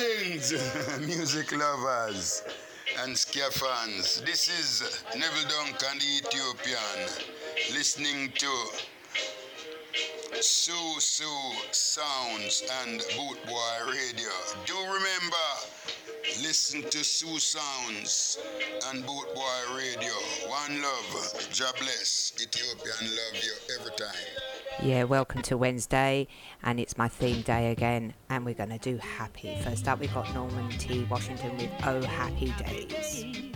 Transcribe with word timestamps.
Greetings, 0.00 0.54
music 1.06 1.52
lovers 1.52 2.42
and 3.00 3.14
Skia 3.14 3.52
fans. 3.52 4.22
This 4.22 4.48
is 4.48 5.02
Neville 5.14 5.46
Duncan, 5.46 5.98
the 5.98 6.26
Ethiopian, 6.26 7.28
listening 7.74 8.32
to 8.38 8.50
Sue 10.40 11.00
Sue 11.00 11.52
Sounds 11.72 12.62
and 12.82 13.00
Bootboy 13.12 13.92
Radio. 13.92 14.32
Do 14.64 14.74
remember, 14.78 15.48
listen 16.40 16.80
to 16.88 17.04
Sue 17.04 17.38
Sounds 17.38 18.38
and 18.88 19.04
Bootboy 19.04 19.76
Radio. 19.76 20.14
One 20.48 20.80
love, 20.80 21.50
job 21.52 21.74
bless. 21.78 22.32
Ethiopian 22.40 23.10
love 23.16 23.44
you 23.44 23.52
every 23.78 23.92
time. 23.98 24.49
Yeah, 24.78 25.04
welcome 25.04 25.42
to 25.42 25.58
Wednesday, 25.58 26.26
and 26.62 26.80
it's 26.80 26.96
my 26.96 27.08
theme 27.08 27.42
day 27.42 27.70
again, 27.70 28.14
and 28.30 28.46
we're 28.46 28.54
going 28.54 28.70
to 28.70 28.78
do 28.78 28.96
happy. 28.96 29.58
First 29.62 29.86
up, 29.88 30.00
we've 30.00 30.14
got 30.14 30.32
Norman 30.32 30.70
T. 30.70 31.04
Washington 31.10 31.54
with 31.58 31.70
Oh 31.84 32.00
Happy 32.00 32.54
Days. 32.56 33.49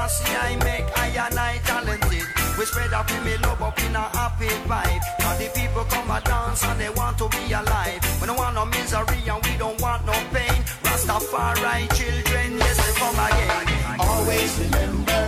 a 0.00 0.08
see 0.08 0.34
I 0.34 0.56
make, 0.64 0.86
I 0.96 1.08
and 1.26 1.38
I 1.38 1.58
talented. 1.64 2.26
We 2.58 2.64
spread 2.64 2.92
up 2.92 3.10
in 3.10 3.24
me 3.24 3.36
love 3.38 3.62
up 3.62 3.78
in 3.84 3.94
a 3.94 4.04
happy 4.16 4.48
vibe. 4.68 5.02
Now 5.20 5.36
the 5.36 5.48
people 5.54 5.84
come 5.84 6.10
a 6.10 6.20
dance 6.20 6.64
and 6.64 6.80
they 6.80 6.90
want 6.90 7.18
to 7.18 7.28
be 7.28 7.52
alive. 7.52 8.00
We 8.20 8.26
don't 8.26 8.36
want 8.36 8.54
no 8.54 8.64
misery 8.66 9.20
and 9.32 9.40
we 9.46 9.56
don't 9.58 9.80
want 9.80 10.06
no 10.06 10.12
pain. 10.32 10.58
Rastafari 10.84 11.82
children, 11.96 12.48
yes, 12.58 12.76
they 12.80 12.92
come 13.00 13.20
again. 13.26 14.00
Always 14.00 14.50
remember 14.64 15.20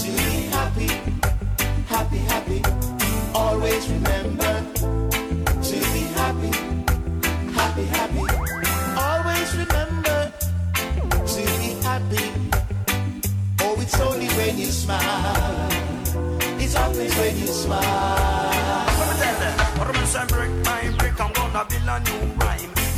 to 0.00 0.08
be 0.26 0.34
happy, 0.56 0.90
happy, 1.92 2.18
happy. 2.32 2.60
Always 3.34 3.88
remember 3.88 4.52
to 5.68 5.76
be 5.92 6.02
happy, 6.20 6.52
happy, 7.58 7.84
happy. 7.84 8.37
It's 13.90 14.00
only 14.00 14.28
when 14.36 14.58
you 14.58 14.66
smile. 14.66 15.68
It's 16.60 16.76
always 16.76 17.16
when 17.16 17.38
you 17.38 17.46
smile. 17.46 18.84
Break 20.28 20.50
my 20.64 20.94
break, 20.98 21.18
I'm 21.18 21.32
gonna 21.32 21.64
build 21.64 21.88
a 21.88 22.00
new 22.00 22.37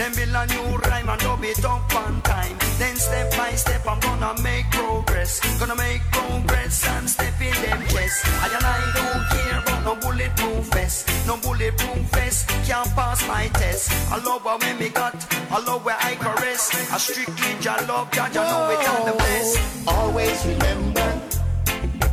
then 0.01 0.15
build 0.15 0.35
a 0.35 0.47
new 0.47 0.79
rhyme 0.79 1.11
and 1.11 1.21
dub 1.21 1.45
it 1.45 1.63
up 1.63 1.95
on 1.95 2.23
time. 2.23 2.57
Then 2.79 2.97
step 2.97 3.37
by 3.37 3.51
step, 3.51 3.87
I'm 3.87 4.01
gonna 4.01 4.33
make 4.41 4.65
progress. 4.71 5.41
Gonna 5.59 5.77
make 5.77 6.01
progress 6.11 6.89
and 6.89 7.11
step 7.11 7.39
in 7.39 7.53
them 7.61 7.87
chest. 7.87 8.25
I 8.25 8.49
and 8.49 8.65
I 8.65 8.81
don't 8.97 9.25
care 9.29 9.59
about 9.61 9.85
no 9.85 9.95
bulletproof 9.97 10.65
vest. 10.73 11.07
No 11.27 11.37
bulletproof 11.37 11.99
vest 12.17 12.49
can't 12.65 12.89
pass 12.97 13.29
my 13.29 13.49
test. 13.49 13.93
I 14.11 14.17
love 14.25 14.41
her 14.45 14.57
when 14.57 14.79
me 14.79 14.89
got, 14.89 15.15
I 15.51 15.59
love 15.67 15.85
where 15.85 15.99
I 16.01 16.15
caress. 16.15 16.73
I 16.91 16.97
strictly 16.97 17.53
just 17.61 17.87
love, 17.87 18.11
judge, 18.11 18.39
I 18.39 18.49
know 18.49 18.71
it 18.71 18.89
I'm 18.89 19.05
the 19.05 19.17
best. 19.19 19.87
Always 19.87 20.47
remember 20.47 21.09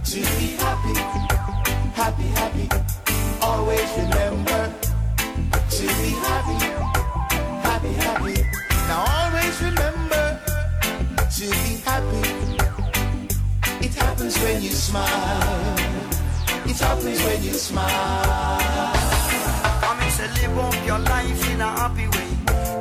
to 0.03 0.19
be 0.35 0.59
happy, 0.59 0.93
happy, 1.95 2.27
happy. 2.35 2.67
Always 3.41 3.89
remember 3.95 4.73
to 5.69 5.83
be 6.01 6.09
happy 6.27 7.06
happy, 7.77 7.93
happy. 7.93 8.33
Now 8.87 9.05
always 9.21 9.61
remember 9.61 10.39
to 11.37 11.45
be 11.63 11.73
happy. 11.85 12.23
It 13.85 13.93
happens 13.93 14.37
when 14.39 14.61
you 14.61 14.69
smile. 14.69 15.75
It 16.65 16.77
happens 16.79 17.23
when 17.23 17.43
you 17.43 17.53
smile. 17.53 17.87
I 19.89 19.97
mean, 19.99 20.11
say 20.11 20.27
live 20.41 20.57
up 20.57 20.75
your 20.85 20.99
life 20.99 21.49
in 21.51 21.61
a 21.61 21.65
happy 21.65 22.07
way. 22.07 22.29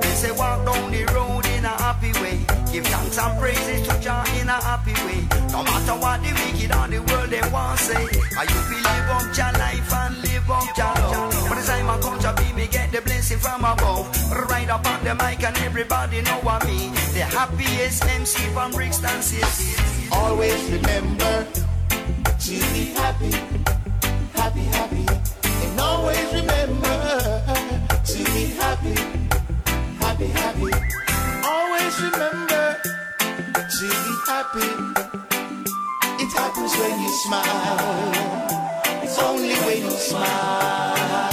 They 0.01 0.15
say 0.21 0.31
walk 0.33 0.65
down 0.65 0.91
the 0.91 1.05
road 1.15 1.46
Give 2.77 2.85
thanks 2.89 3.17
and 3.17 3.41
praises 3.41 3.89
to 3.89 3.99
Jah 4.03 4.23
in 4.39 4.51
a 4.51 4.61
happy 4.61 4.93
way. 5.09 5.25
No 5.51 5.65
matter 5.65 5.97
what 5.97 6.21
the 6.21 6.29
wicked 6.29 6.73
on 6.73 6.91
the 6.91 7.01
world 7.09 7.31
they 7.31 7.41
want 7.49 7.79
say. 7.79 8.05
I 8.37 8.43
you 8.45 8.61
feel 8.69 8.85
live 8.85 9.09
up 9.17 9.33
your 9.33 9.53
life 9.57 9.93
and 9.97 10.15
live 10.21 10.51
up 10.51 10.77
your 10.77 10.93
love. 11.01 11.49
But 11.49 11.57
the 11.57 11.65
time 11.65 11.89
I 11.89 11.99
come 12.05 12.19
to 12.19 12.35
be 12.37 12.53
me 12.53 12.69
get 12.69 12.93
the 12.93 13.01
blessing 13.01 13.39
from 13.39 13.65
above. 13.65 14.13
Right 14.51 14.69
up 14.69 14.85
on 14.85 15.03
the 15.05 15.15
mic 15.15 15.43
and 15.43 15.57
everybody 15.65 16.21
know 16.21 16.37
what 16.45 16.67
me. 16.67 16.93
The 17.17 17.25
happiest 17.25 18.05
MC 18.05 18.45
from 18.53 18.73
Brixton 18.73 19.23
City. 19.23 19.73
Always 20.13 20.63
remember 20.69 21.49
to 21.49 22.57
be 22.77 22.93
happy, 22.93 23.33
happy, 24.37 24.65
happy. 24.77 25.07
And 25.65 25.81
always 25.81 26.29
remember 26.29 27.41
to 28.05 28.19
be 28.37 28.53
happy, 28.61 29.01
happy, 29.97 30.27
happy. 30.27 30.73
Always 31.43 32.03
remember 32.03 32.46
to 33.69 33.81
be 33.81 33.89
happy. 34.27 34.69
It 36.23 36.33
happens 36.33 36.73
when 36.79 37.01
you 37.03 37.11
smile. 37.25 38.13
It's 39.03 39.19
only 39.19 39.55
when 39.67 39.79
you 39.79 39.91
smile. 39.91 41.33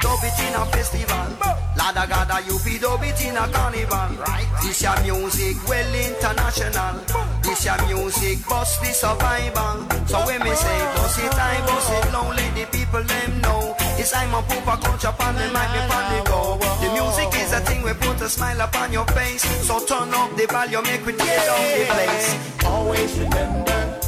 Dub 0.00 0.20
it 0.24 0.38
in 0.40 0.54
a 0.54 0.64
festival. 0.72 1.28
Lada 1.76 2.06
gada 2.08 2.40
you 2.46 2.58
be 2.64 2.78
dub 2.78 3.02
it 3.02 3.20
in 3.24 3.36
a 3.36 3.46
carnival. 3.48 4.08
Right. 4.24 4.46
This 4.62 4.82
your 4.82 4.98
music 5.02 5.56
well 5.68 5.94
international. 5.94 6.96
This 7.42 7.64
your 7.66 7.86
music 7.86 8.48
bust 8.48 8.80
the 8.80 8.92
survival. 8.92 9.84
So 10.06 10.24
when 10.24 10.40
me 10.42 10.54
say 10.54 10.78
bust 10.96 11.18
it, 11.18 11.34
I 11.34 11.60
bust 11.66 11.92
it. 11.92 12.12
Let 12.12 12.54
the 12.56 12.64
people 12.76 13.02
them 13.02 13.40
know. 13.42 13.85
It's 13.98 14.14
I'm 14.14 14.34
a 14.34 14.42
pooper 14.42 14.78
culture 14.82 15.08
upon 15.08 15.36
the 15.36 15.48
me 15.48 15.56
on 15.56 16.24
go. 16.24 16.58
The 16.82 16.92
music 16.92 17.32
is 17.40 17.52
a 17.54 17.60
thing 17.60 17.82
we 17.82 17.94
put 17.94 18.20
a 18.20 18.28
smile 18.28 18.60
upon 18.60 18.92
your 18.92 19.06
face. 19.06 19.42
So 19.66 19.84
turn 19.86 20.12
up 20.12 20.36
the 20.36 20.46
volume, 20.46 20.84
make 20.84 21.06
we 21.06 21.14
tear 21.14 21.40
down 21.46 21.62
the 21.78 21.86
place. 21.88 22.64
Always 22.64 23.18
remember 23.18 24.00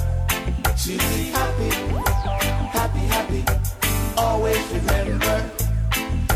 to 0.76 0.92
be 0.92 1.30
happy, 1.32 1.70
happy, 2.76 3.04
happy. 3.14 3.44
Always 4.18 4.66
remember 4.72 5.50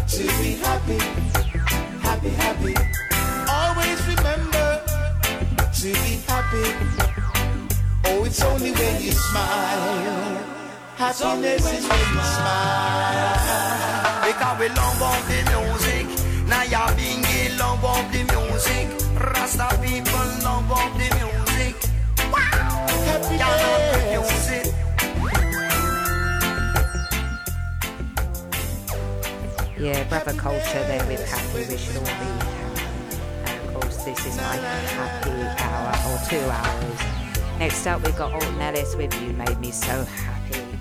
to 0.09 0.23
be 0.41 0.57
happy, 0.57 0.99
happy, 2.01 2.31
happy. 2.31 2.75
Always 3.49 4.01
remember 4.09 4.83
to 5.75 5.93
be 5.93 6.15
happy. 6.27 6.67
Oh, 8.07 8.25
it's 8.25 8.43
only 8.43 8.73
when 8.73 9.03
you 9.03 9.13
smile. 9.13 10.52
Happiness 11.03 11.67
is 11.67 11.83
when 11.89 11.99
you 11.99 12.23
smile. 12.23 13.35
Because 14.25 14.57
we 14.61 14.69
love 14.69 15.03
of 15.03 15.19
the 15.27 15.39
music. 15.51 16.07
Now 16.47 16.63
you're 16.63 16.95
being 16.95 17.25
in 17.43 17.59
love 17.59 17.85
of 17.85 18.07
the 18.13 18.23
music. 18.23 18.87
Rasta 19.19 19.67
people 19.83 20.27
love 20.47 20.71
of 20.71 20.95
the 20.95 21.09
music. 21.19 21.75
Wow! 22.31 22.87
It. 24.49 24.67
Yeah, 29.81 30.05
brother 30.05 30.35
culture 30.35 30.85
there 30.87 31.05
with 31.09 31.29
happy, 31.29 31.67
we 31.69 31.77
should 31.79 31.97
all 31.97 32.05
be 32.05 32.11
happy. 32.11 33.17
And 33.47 33.59
of 33.67 33.75
course, 33.75 34.05
this 34.05 34.25
is 34.25 34.37
my 34.37 34.55
happy 34.55 35.33
hour 35.65 35.95
or 36.13 36.19
two 36.29 36.49
hours. 36.49 37.59
Next 37.59 37.87
up, 37.89 38.05
we've 38.05 38.17
got 38.17 38.33
Alton 38.33 38.61
Ellis 38.61 38.95
with 38.95 39.13
You 39.21 39.33
Made 39.33 39.59
Me 39.59 39.73
So 39.73 40.05
Happy. 40.05 40.72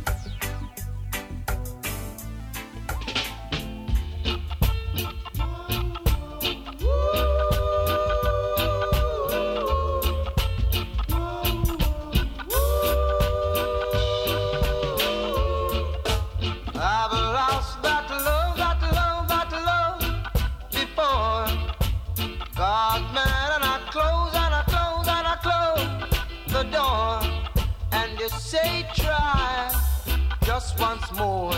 Once 30.81 31.11
more. 31.13 31.53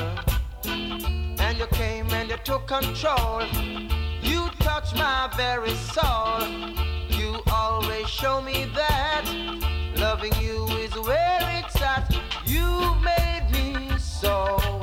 And 0.65 1.57
you 1.57 1.67
came 1.67 2.09
and 2.11 2.29
you 2.29 2.37
took 2.43 2.67
control. 2.67 3.41
You 4.21 4.49
touched 4.59 4.95
my 4.95 5.31
very 5.37 5.73
soul. 5.75 6.45
You 7.07 7.41
always 7.51 8.09
show 8.09 8.41
me 8.41 8.65
that 8.75 9.23
loving 9.95 10.33
you 10.41 10.65
is 10.83 10.93
where 11.07 11.39
it's 11.59 11.81
at. 11.81 12.13
You 12.45 12.67
made 13.01 13.47
me 13.53 13.97
so 13.97 14.82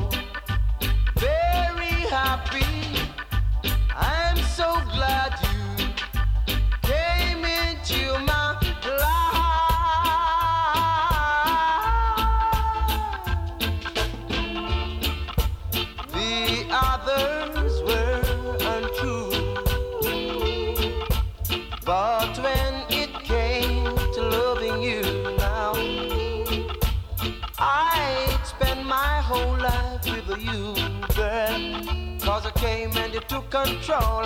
control. 33.51 34.25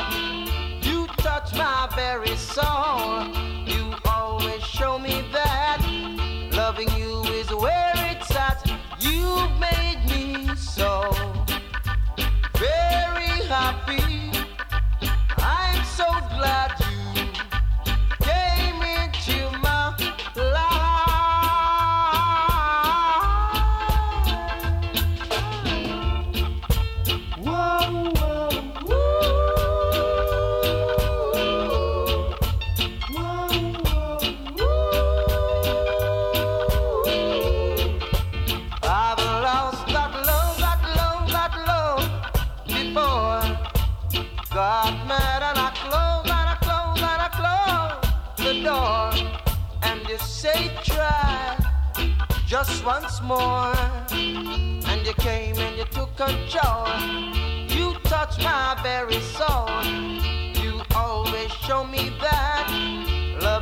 You 0.83 1.07
touch 1.17 1.55
my 1.55 1.89
very 1.97 2.37
soul. 2.37 3.54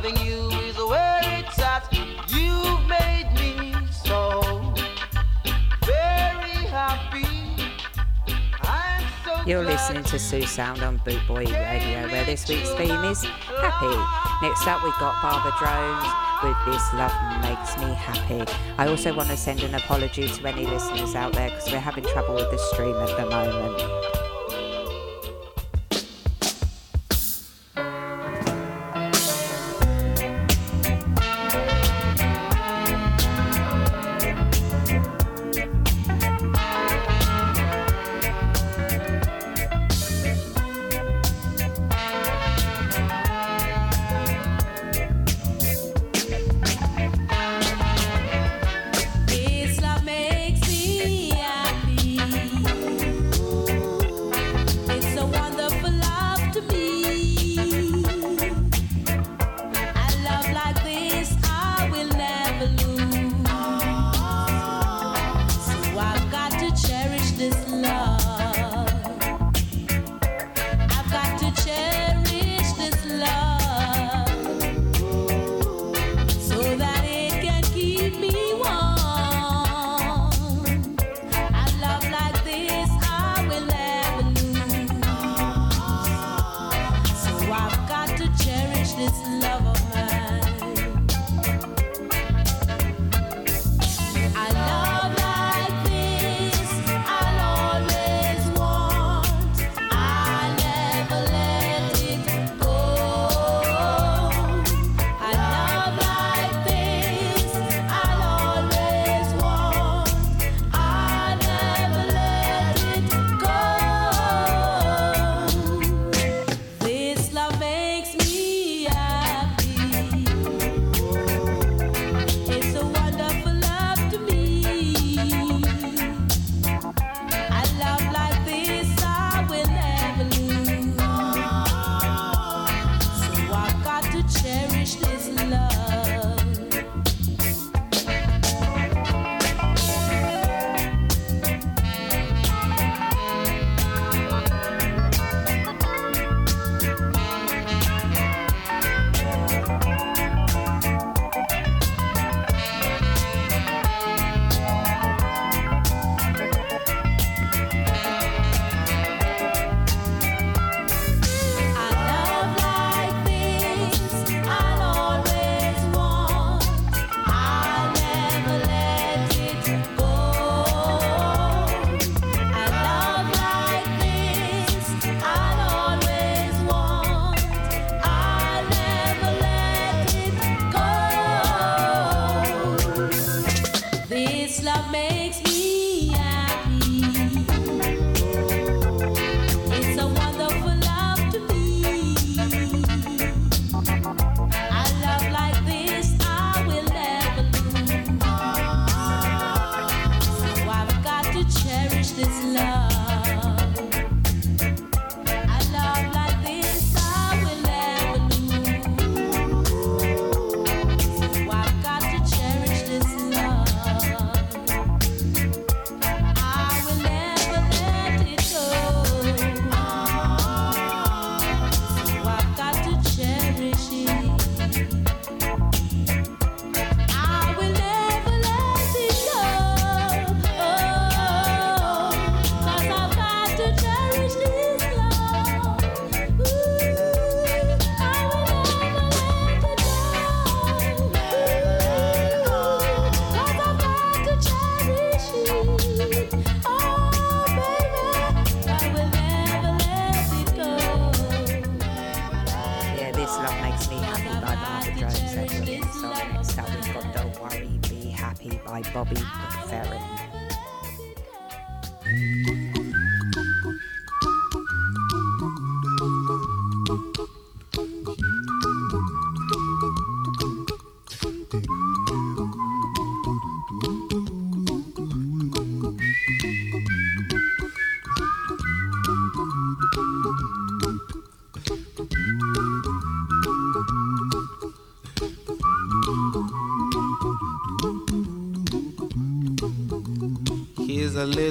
Loving 0.03 0.17
you 0.25 0.49
is 0.67 0.72
You're 9.45 9.65
listening 9.65 10.05
to 10.05 10.17
Sue 10.17 10.43
Sound 10.43 10.83
on 10.83 10.99
Bootboy 10.99 11.45
Radio, 11.51 12.07
where 12.09 12.23
this 12.23 12.47
week's 12.47 12.69
theme 12.75 13.03
is 13.03 13.25
happy. 13.25 14.45
Next 14.45 14.65
up, 14.65 14.81
we've 14.81 14.97
got 14.99 15.21
Barbara 15.21 15.51
Jones 15.59 16.07
with 16.41 16.73
This 16.73 16.93
Love 16.93 17.11
Makes 17.41 17.77
Me 17.77 17.93
Happy. 17.93 18.49
I 18.77 18.87
also 18.87 19.13
want 19.13 19.27
to 19.31 19.35
send 19.35 19.61
an 19.63 19.75
apology 19.75 20.29
to 20.29 20.47
any 20.47 20.65
listeners 20.65 21.13
out 21.13 21.33
there 21.33 21.49
because 21.49 21.69
we're 21.73 21.79
having 21.79 22.05
trouble 22.05 22.35
with 22.35 22.51
the 22.51 22.57
stream 22.57 22.95
at 22.95 23.17
the 23.17 23.29
moment. 23.29 24.02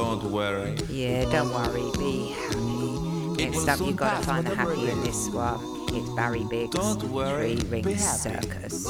Don't 0.00 0.32
worry. 0.32 0.76
Yeah, 0.88 1.30
don't 1.30 1.52
worry, 1.52 1.82
be 1.98 2.30
happy. 2.32 3.44
Next 3.44 3.68
up, 3.68 3.80
you've 3.80 3.96
got 3.96 4.20
to 4.20 4.26
find 4.26 4.46
the 4.46 4.54
happy 4.54 4.88
in 4.88 4.98
this 5.02 5.28
one. 5.28 5.60
It's 5.92 6.08
Barry 6.16 6.42
Biggs, 6.44 6.74
Don't 6.74 7.02
worry, 7.10 7.56
Three 7.56 7.82
Ring. 7.82 7.98
Circus. 7.98 8.86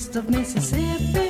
West 0.00 0.16
of 0.16 0.30
Mississippi. 0.30 1.29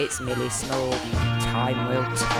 It's 0.00 0.20
Millie 0.20 0.48
Small, 0.48 0.92
Time 1.40 1.88
Will 1.88 2.04
Tell. 2.16 2.37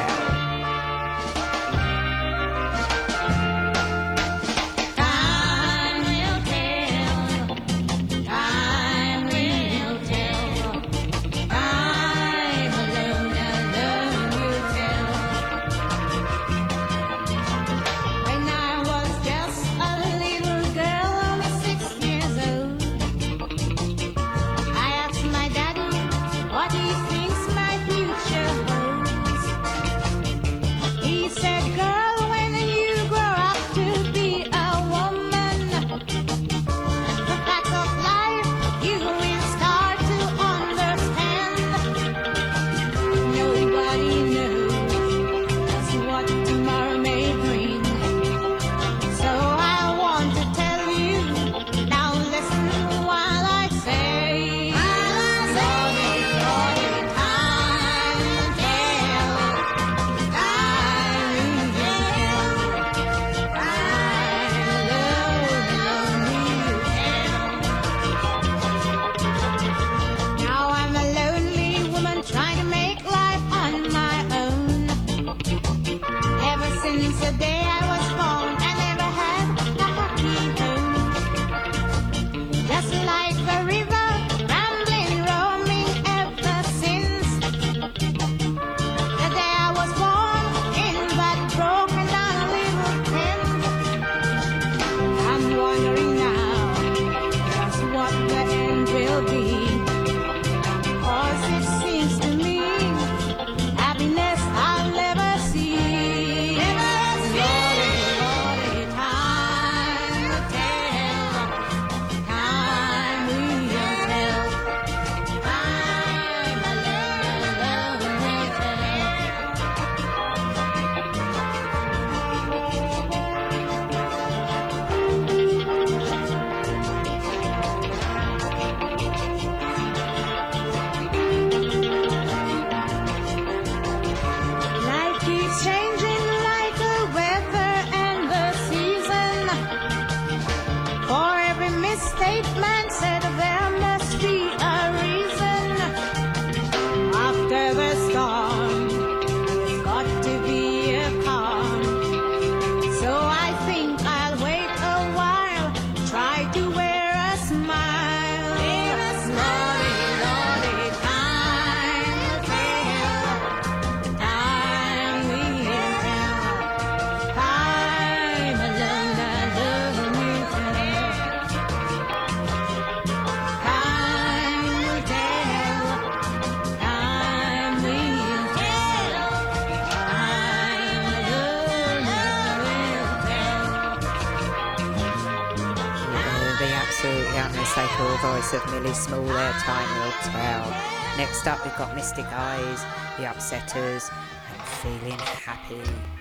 Time 189.68 190.00
will 190.00 190.12
tell. 190.32 190.70
Next 191.18 191.46
up, 191.46 191.62
we've 191.62 191.76
got 191.76 191.94
Mystic 191.94 192.24
Eyes, 192.32 192.82
The 193.18 193.24
Upsetters, 193.24 194.10
and 194.50 194.62
Feeling 194.80 195.18
Happy. 195.18 196.17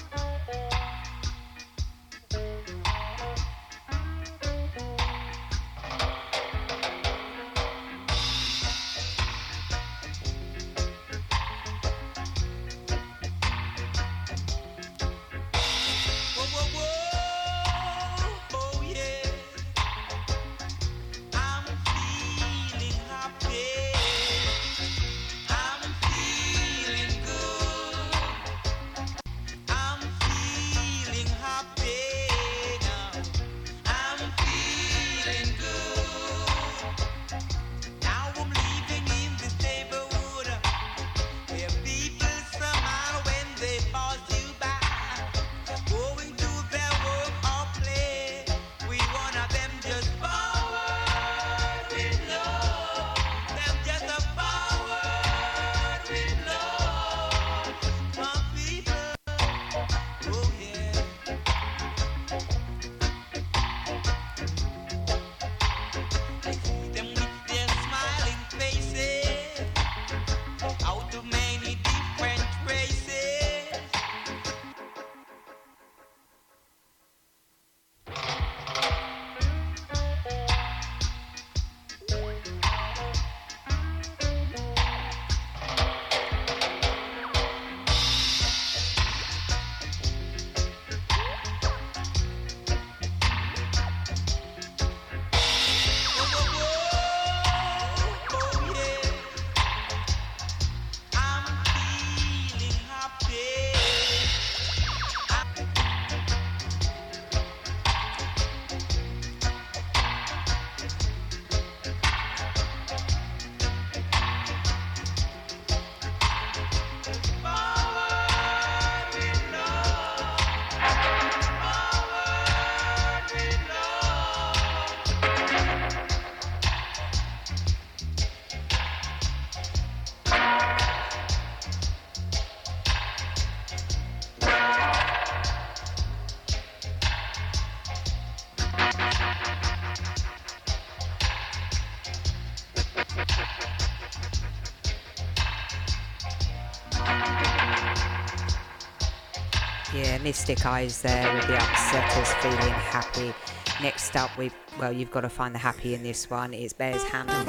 Yeah, 149.93 150.17
Mystic 150.17 150.65
Eyes 150.65 151.01
there 151.01 151.33
with 151.33 151.47
the 151.47 151.53
upsetters 151.53 152.41
feeling 152.41 152.57
happy. 152.59 153.33
Next 153.81 154.15
up, 154.17 154.37
we 154.37 154.51
well, 154.79 154.91
you've 154.91 155.11
got 155.11 155.21
to 155.21 155.29
find 155.29 155.55
the 155.55 155.59
happy 155.59 155.93
in 155.93 156.03
this 156.03 156.29
one. 156.29 156.53
It's 156.53 156.73
Beres 156.73 157.03
Hammond, 157.03 157.47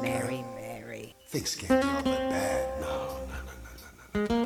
Mary 0.00 0.44
Mary. 0.54 1.14
Things 1.26 1.56
can't 1.56 1.82
be 1.82 1.88
all 1.88 2.04
that 2.04 2.30
bad. 2.30 2.80
No, 2.80 3.18
no, 3.26 3.34
no, 4.14 4.24
no, 4.24 4.36
no, 4.36 4.36
no. 4.36 4.43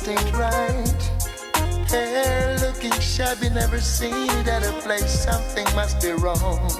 Just 0.00 0.08
ain't 0.08 0.36
right. 0.36 1.90
Hair 1.90 2.58
looking 2.60 2.92
shabby, 3.00 3.50
never 3.50 3.80
seen 3.80 4.14
it 4.14 4.48
at 4.48 4.64
a 4.64 4.72
place. 4.82 5.24
Something 5.24 5.64
must 5.74 6.00
be 6.00 6.12
wrong. 6.12 6.70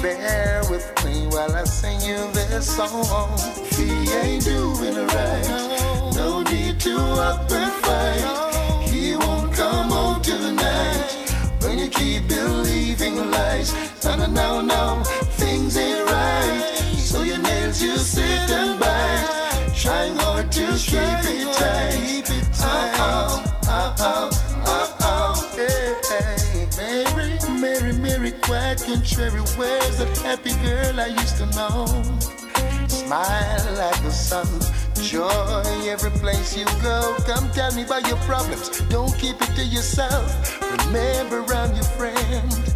Bear 0.00 0.62
with 0.70 0.86
me 1.04 1.26
while 1.26 1.54
I 1.54 1.64
sing 1.64 2.00
you 2.00 2.30
this 2.32 2.76
song. 2.76 3.36
He 3.76 3.90
ain't 4.12 4.44
doing 4.44 5.06
right. 5.06 6.12
No 6.14 6.42
need 6.42 6.78
to 6.80 6.96
up 6.96 7.50
and 7.50 7.72
fight. 7.84 8.88
He 8.88 9.16
won't 9.16 9.52
come 9.52 9.90
home 9.90 10.22
tonight. 10.22 11.32
When 11.62 11.78
you 11.78 11.88
keep 11.88 12.28
believing 12.28 13.30
lies, 13.30 13.74
no, 14.04 14.16
no, 14.16 14.26
no, 14.26 14.60
no, 14.60 15.02
things 15.36 15.76
ain't 15.76 16.08
right. 16.08 16.96
So 16.96 17.22
your 17.22 17.38
nails 17.38 17.82
you 17.82 17.96
sit 17.96 18.50
and 18.50 18.78
bite, 18.78 19.45
trying 19.86 20.16
hard 20.16 20.50
to 20.50 20.66
keep 20.82 20.98
it 21.30 21.54
tight. 21.54 22.96
Oh, 22.98 23.44
oh, 23.68 23.94
oh, 24.00 24.30
oh, 24.66 24.96
oh, 25.00 25.52
hey, 25.54 25.94
hey. 26.10 27.04
Mary, 27.14 27.38
Mary, 27.60 27.92
Mary, 27.92 28.32
quite 28.42 28.82
contrary. 28.82 29.40
Where's 29.54 29.98
that 29.98 30.18
happy 30.26 30.54
girl 30.66 30.98
I 30.98 31.06
used 31.06 31.36
to 31.36 31.46
know? 31.54 31.86
Smile 32.88 33.74
like 33.78 34.02
the 34.02 34.10
sun, 34.10 34.48
joy 35.04 35.62
every 35.86 36.10
place 36.18 36.56
you 36.56 36.64
go. 36.82 37.14
Come 37.24 37.48
tell 37.52 37.72
me 37.76 37.84
about 37.84 38.08
your 38.08 38.18
problems, 38.26 38.80
don't 38.90 39.16
keep 39.18 39.40
it 39.40 39.54
to 39.54 39.64
yourself. 39.64 40.26
Remember, 40.86 41.44
I'm 41.54 41.72
your 41.76 41.90
friend. 41.94 42.74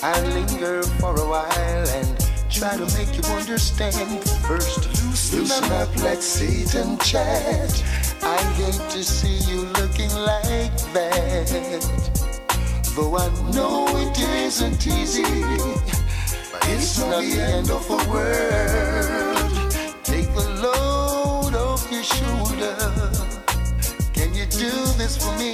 I 0.00 0.20
linger 0.20 0.84
for 1.00 1.16
a 1.16 1.26
while 1.26 1.88
and 1.98 2.25
try 2.50 2.76
to 2.76 2.86
make 2.96 3.16
you 3.16 3.24
understand. 3.34 4.22
First, 4.46 4.86
loosen 5.04 5.72
up, 5.72 5.94
let's 5.96 6.24
sit 6.24 6.74
and 6.74 7.00
chat. 7.00 7.84
I 8.22 8.38
hate 8.54 8.90
to 8.90 9.02
see 9.04 9.38
you 9.50 9.62
looking 9.80 10.10
like 10.14 10.76
that. 10.92 11.48
Though 12.94 13.16
I 13.16 13.28
know 13.52 13.86
it 13.98 14.18
isn't 14.18 14.86
easy, 14.86 15.22
but 16.52 16.68
it's 16.68 16.98
not 16.98 17.22
the 17.22 17.40
end 17.40 17.70
of 17.70 17.86
the 17.88 18.00
world. 18.10 19.72
Take 20.04 20.32
the 20.34 20.48
load 20.62 21.54
off 21.54 21.90
your 21.90 22.04
shoulder. 22.04 22.76
Can 24.14 24.34
you 24.34 24.46
do 24.46 24.70
this 24.96 25.16
for 25.16 25.36
me? 25.38 25.52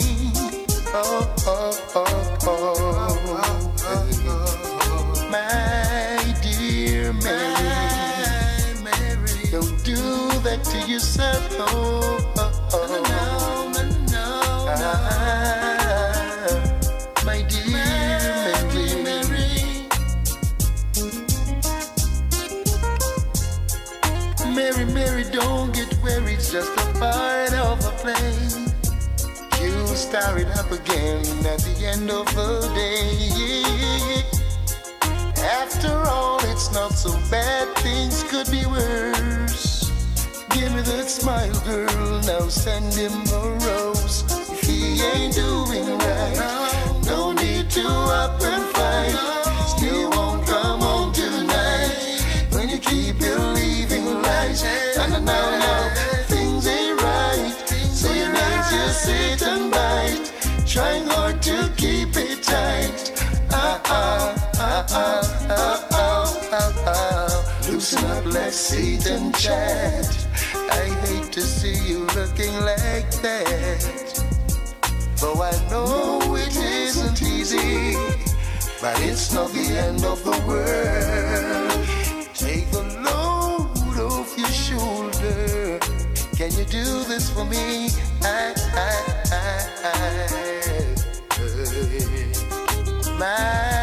Oh, 0.95 1.35
oh, 1.47 1.73
oh, 1.97 2.39
oh. 2.47 3.62
Yourself. 10.93 11.49
Oh, 11.59 12.21
oh, 12.37 12.53
oh. 12.75 13.09
Ah, 14.85 15.65
my 17.25 17.41
dear 17.49 17.65
Mary. 17.73 18.93
Mary, 24.55 24.85
Mary, 24.85 24.85
Mary, 24.93 25.25
don't 25.33 25.73
get 25.73 25.97
worried, 26.03 26.35
it's 26.35 26.53
just 26.53 26.71
a 26.77 26.85
part 26.99 27.55
of 27.55 27.79
a 27.87 27.93
flame. 28.03 28.67
You 29.63 29.87
start 29.97 30.41
it 30.43 30.51
up 30.59 30.71
again 30.71 31.25
at 31.47 31.61
the 31.61 31.87
end 31.87 32.11
of 32.11 32.27
the 32.35 32.69
day. 32.75 34.23
After 35.43 36.05
all, 36.07 36.39
it's 36.51 36.71
not 36.71 36.93
so 36.93 37.13
bad, 37.31 37.75
things 37.79 38.23
could 38.25 38.51
be 38.51 38.67
worse. 38.67 39.72
Give 40.55 40.75
me 40.75 40.83
that 40.83 41.09
smile, 41.09 41.53
girl, 41.65 42.21
now 42.27 42.47
send 42.49 42.93
him 42.95 43.13
a 43.13 43.41
rose. 43.65 44.23
If 44.53 44.61
he 44.61 45.01
ain't 45.03 45.35
doing 45.35 45.99
right, 45.99 47.01
no 47.07 47.33
need 47.33 47.71
to 47.71 47.89
up 47.89 48.41
and 48.43 48.65
fight. 48.75 49.17
Still 49.67 50.11
won't 50.11 50.47
come 50.47 50.81
home 50.81 51.13
tonight. 51.13 52.21
When 52.51 52.69
you 52.69 52.79
keep 52.79 53.19
believing 53.19 54.05
lies, 54.23 54.63
and 54.99 55.25
now, 55.25 55.59
now, 55.59 55.95
things 56.29 56.67
ain't 56.67 57.01
right. 57.01 57.55
So 57.93 58.13
you 58.13 58.29
need 58.29 58.63
to 58.73 58.91
sit 58.93 59.43
and 59.43 59.71
bite, 59.71 60.33
trying 60.67 61.07
hard 61.07 61.41
to 61.43 61.73
keep 61.77 62.15
it 62.17 62.43
tight. 62.43 63.13
Ah, 63.51 63.81
ah, 63.87 64.53
ah, 64.57 64.87
ah, 64.91 65.89
ah, 65.93 66.49
ah, 66.53 66.85
ah. 66.87 67.69
Loosen 67.69 68.05
up, 68.05 68.27
let's 68.27 68.57
sit 68.57 69.07
and 69.07 69.35
chat. 69.35 70.22
Looking 72.15 72.55
like 72.61 73.11
that. 73.23 74.25
Though 75.17 75.43
I 75.43 75.53
know 75.71 76.37
it 76.37 76.57
isn't 76.57 77.23
easy, 77.23 77.97
but 78.81 79.01
it's 79.01 79.33
not 79.33 79.51
the 79.53 79.67
end 79.87 80.05
of 80.05 80.23
the 80.25 80.37
world. 80.47 81.87
Take 82.35 82.71
the 82.71 82.83
load 83.07 83.99
off 84.11 84.37
your 84.37 84.49
shoulder. 84.49 85.79
Can 86.37 86.51
you 86.59 86.65
do 86.65 87.05
this 87.05 87.31
for 87.31 87.45
me? 87.45 87.89
I, 88.23 88.55
I, 88.75 88.91
I, 89.31 89.69
I, 89.85 90.33
my 93.19 93.82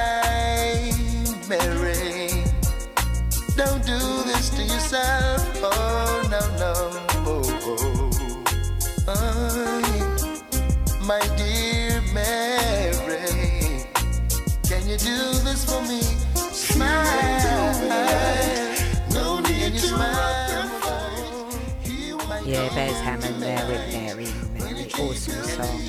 Beres 22.71 23.01
Hammond 23.01 23.41
there 23.41 23.65
with 23.67 23.93
Mary. 23.93 24.27
Mary, 24.53 24.91
awesome 24.99 25.43
song. 25.43 25.81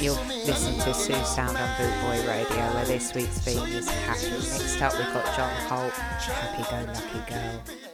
You'll 0.00 0.14
listen 0.46 0.78
to 0.80 0.94
Sue 0.94 1.12
Sound 1.24 1.56
on 1.56 1.68
Bootboy 1.76 2.28
Radio, 2.28 2.74
where 2.74 2.84
this 2.84 3.14
week's 3.14 3.38
theme 3.38 3.66
is 3.66 3.88
happy. 3.88 4.30
Next 4.30 4.80
up, 4.80 4.92
we've 4.96 5.12
got 5.12 5.36
John 5.36 5.52
Holt, 5.68 5.92
Happy 5.92 6.62
Go 6.70 6.92
Lucky 6.92 7.30
Girl. 7.30 7.93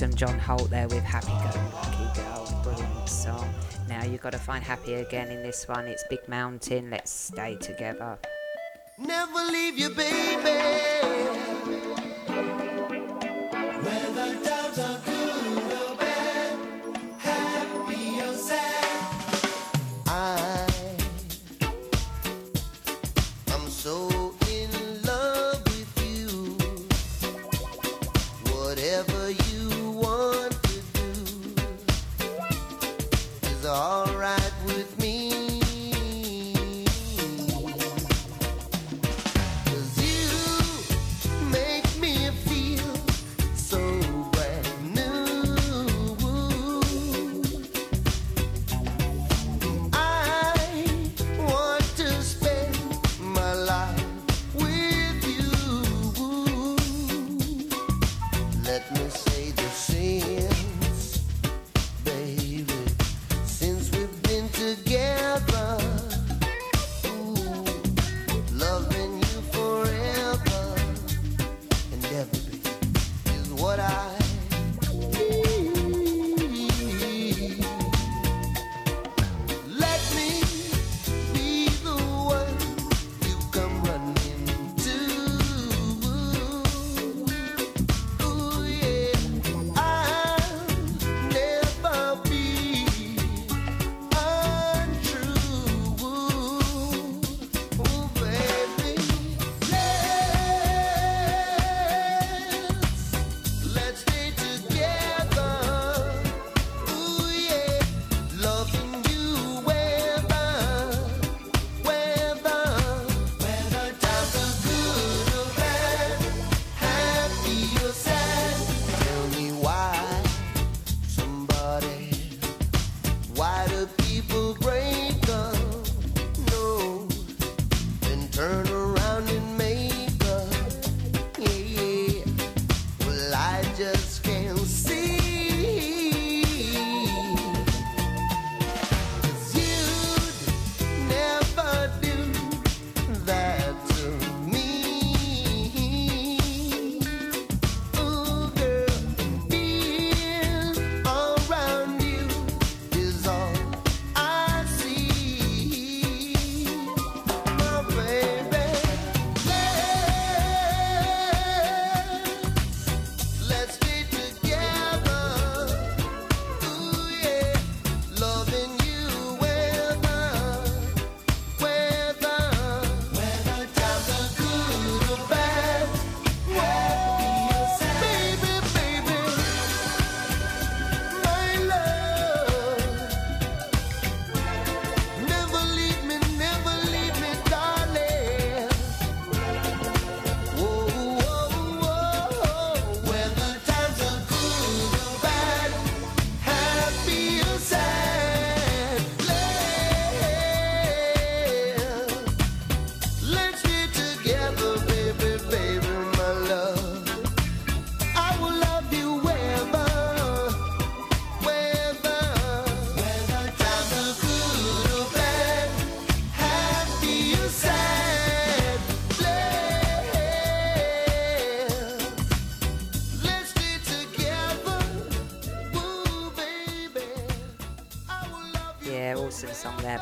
Awesome 0.00 0.14
John 0.14 0.38
Holt 0.38 0.70
there 0.70 0.88
with 0.88 1.04
Happy 1.04 1.26
Go 1.26 1.60
Lucky 1.74 2.18
Girl. 2.18 2.60
Brilliant 2.62 3.06
song. 3.06 3.52
Now 3.86 4.02
you've 4.02 4.22
got 4.22 4.32
to 4.32 4.38
find 4.38 4.64
happy 4.64 4.94
again 4.94 5.28
in 5.28 5.42
this 5.42 5.68
one. 5.68 5.86
It's 5.86 6.02
Big 6.08 6.26
Mountain. 6.26 6.88
Let's 6.88 7.10
stay 7.10 7.56
together. 7.56 8.18
Never 8.96 9.40
leave 9.52 9.78
you, 9.78 9.90
baby. 9.90 11.49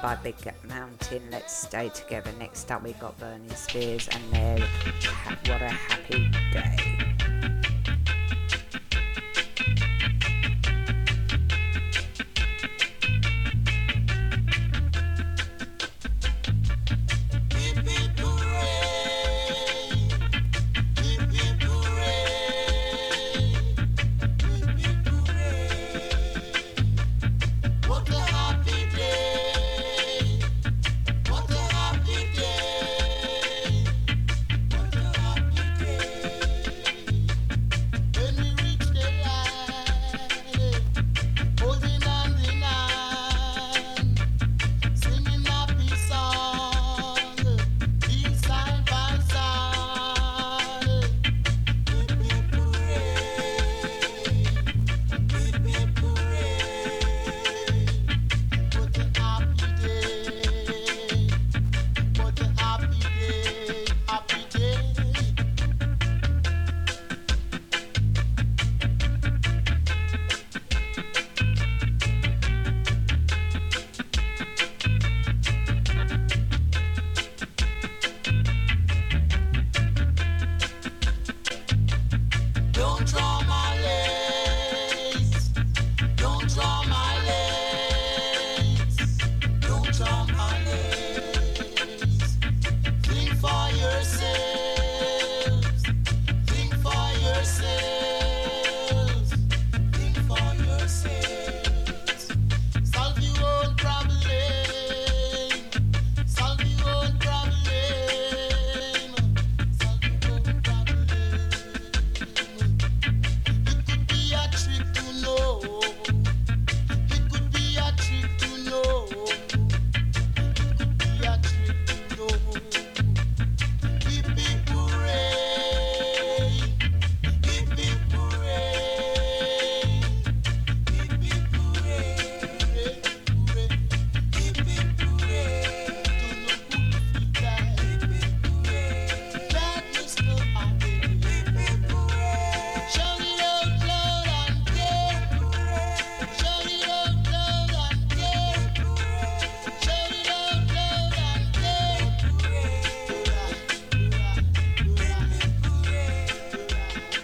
by 0.03 0.17
Big 0.17 0.37
Mountain. 0.69 1.23
Let's 1.31 1.57
stay 1.57 1.89
together. 1.91 2.31
Next 2.39 2.71
up, 2.71 2.83
we 2.83 2.93
got 2.95 3.19
Burning 3.19 3.49
Spear 3.55 3.99
and 4.11 4.33
their 4.33 4.59
What 5.47 5.63
a 5.63 5.69
Happy 5.69 6.28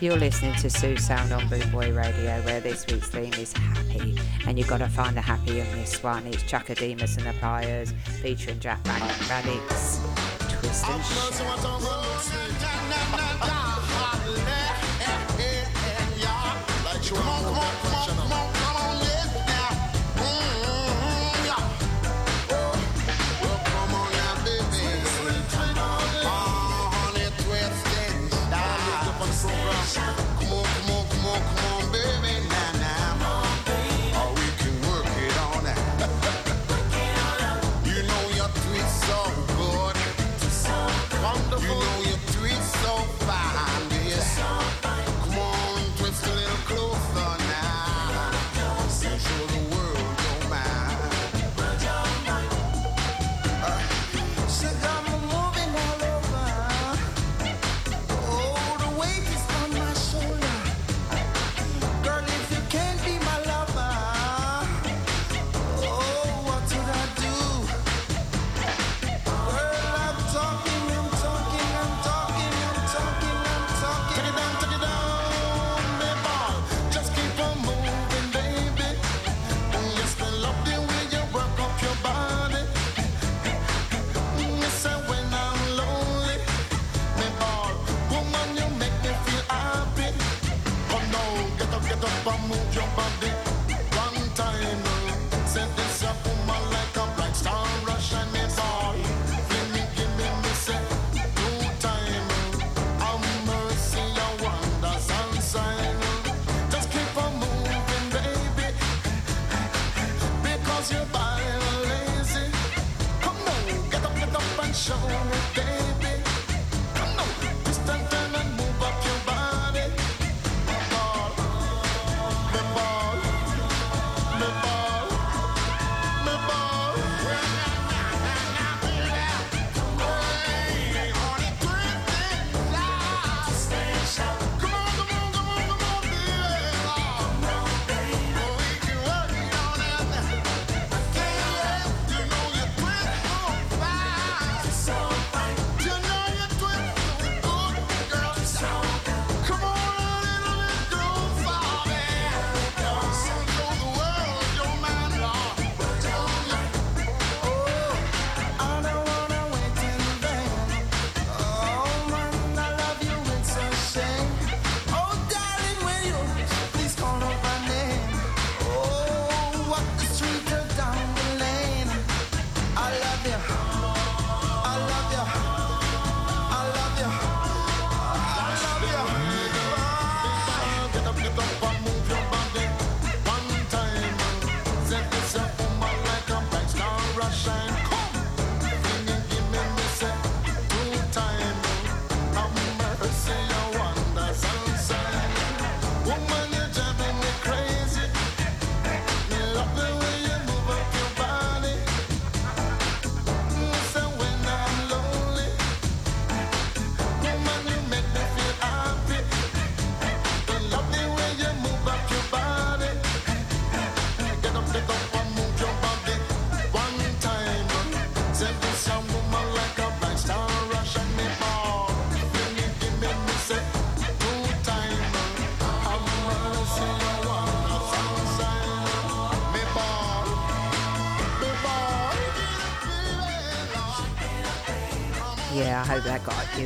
You're 0.04 0.18
listening 0.18 0.54
to 0.56 0.68
Sue 0.68 0.98
Sound 0.98 1.32
on 1.32 1.48
Boot 1.48 1.72
Boy 1.72 1.90
Radio, 1.90 2.38
where 2.42 2.60
this 2.60 2.86
week's 2.86 3.08
theme 3.08 3.32
is 3.32 3.54
happy, 3.54 4.18
and 4.46 4.58
you've 4.58 4.68
got 4.68 4.80
to 4.80 4.88
find 4.90 5.16
the 5.16 5.22
happy 5.22 5.60
in 5.60 5.66
this 5.78 6.02
one. 6.02 6.26
It's 6.26 6.42
Chaka 6.42 6.74
Demus 6.74 7.16
and 7.16 7.24
the 7.24 7.32
Pliers 7.40 7.94
featuring 8.20 8.60
Jack 8.60 8.84
Radics. 8.84 10.02
Twist 10.60 10.86
and 10.90 11.04
shout. 11.06 12.13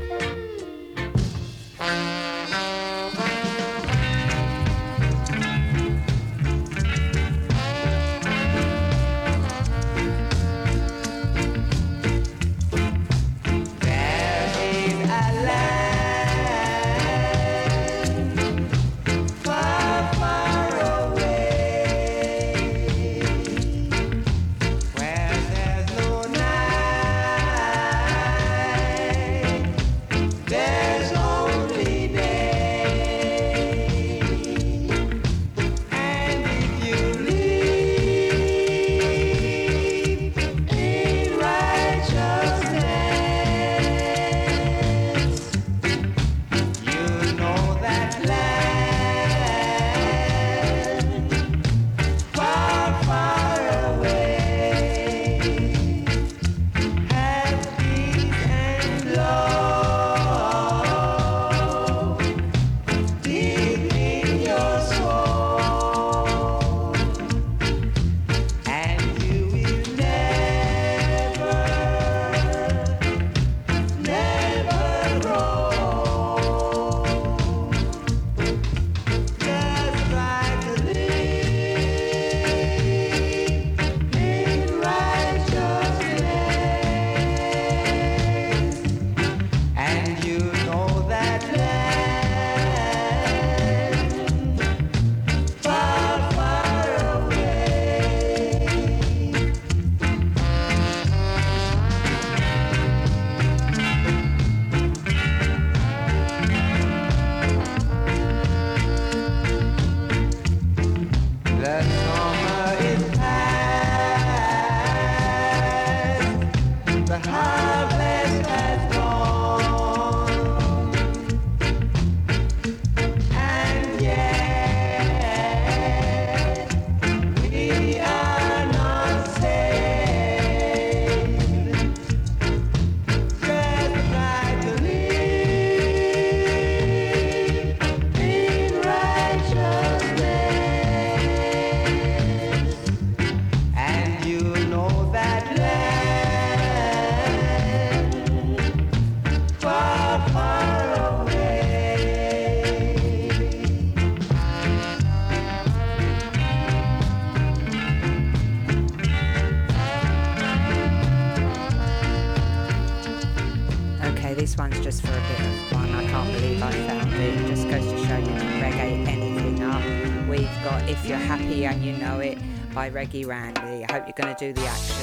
Randy. 173.24 173.84
I 173.88 173.92
hope 173.92 174.06
you're 174.06 174.12
going 174.14 174.34
to 174.34 174.46
do 174.46 174.52
the 174.52 174.66
action. 174.66 174.97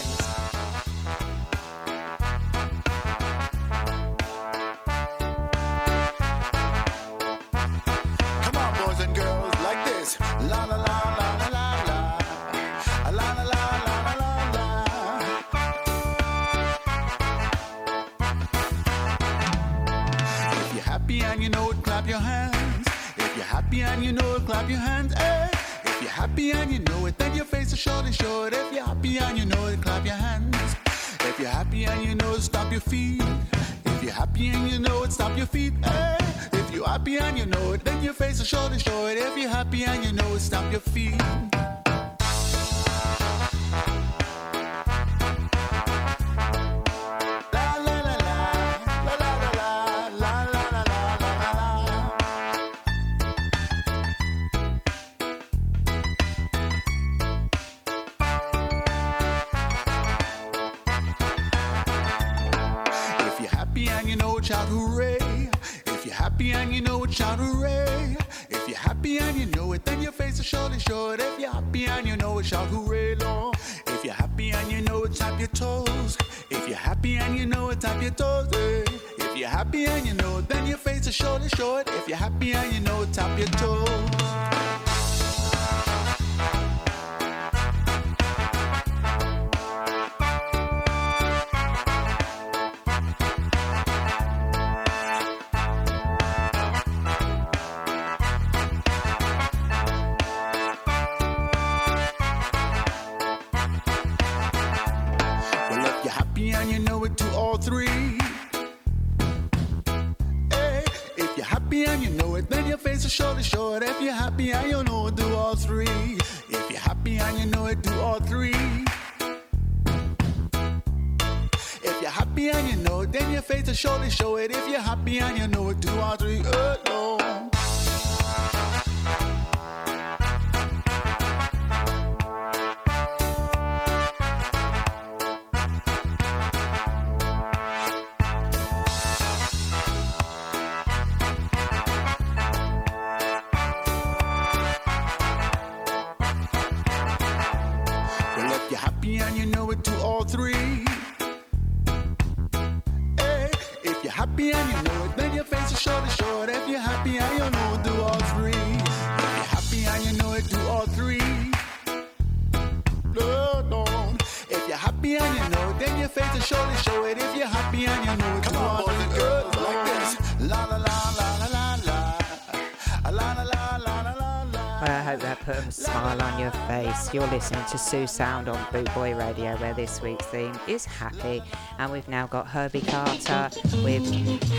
smile 175.75 176.21
on 176.21 176.39
your 176.39 176.51
face. 176.51 177.13
You're 177.13 177.27
listening 177.27 177.63
to 177.65 177.77
Sue 177.77 178.07
Sound 178.07 178.47
on 178.47 178.57
Bootboy 178.67 179.17
Radio, 179.17 179.57
where 179.57 179.73
this 179.73 180.01
week's 180.01 180.25
theme 180.27 180.57
is 180.67 180.85
happy, 180.85 181.43
and 181.77 181.91
we've 181.91 182.07
now 182.07 182.27
got 182.27 182.47
Herbie 182.47 182.81
Carter 182.81 183.49
with 183.83 184.05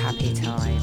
Happy 0.02 0.34
Time. 0.34 0.76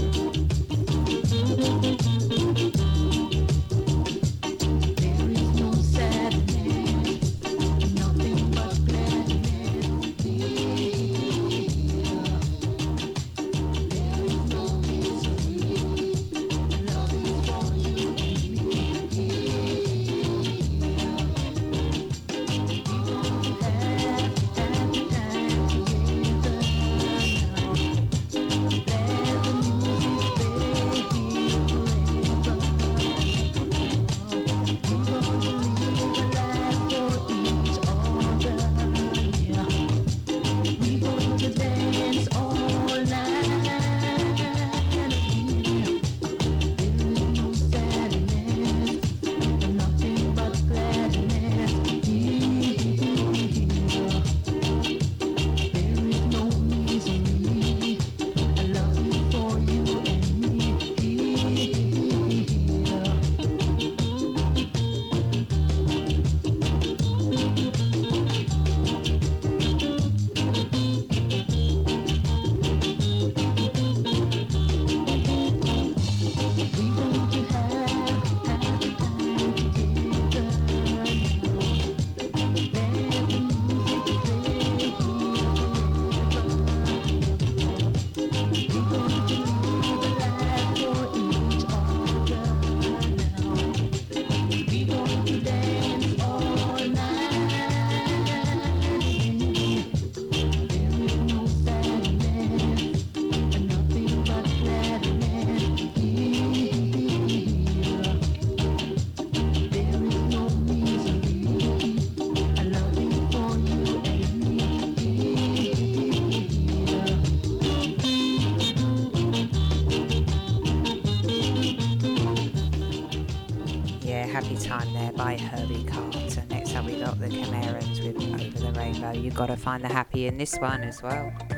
got 129.47 129.53
to 129.53 129.61
find 129.61 129.83
the 129.83 129.89
happy 129.89 130.27
in 130.27 130.37
this 130.37 130.55
one 130.57 130.83
as 130.83 131.03
well. 131.03 131.52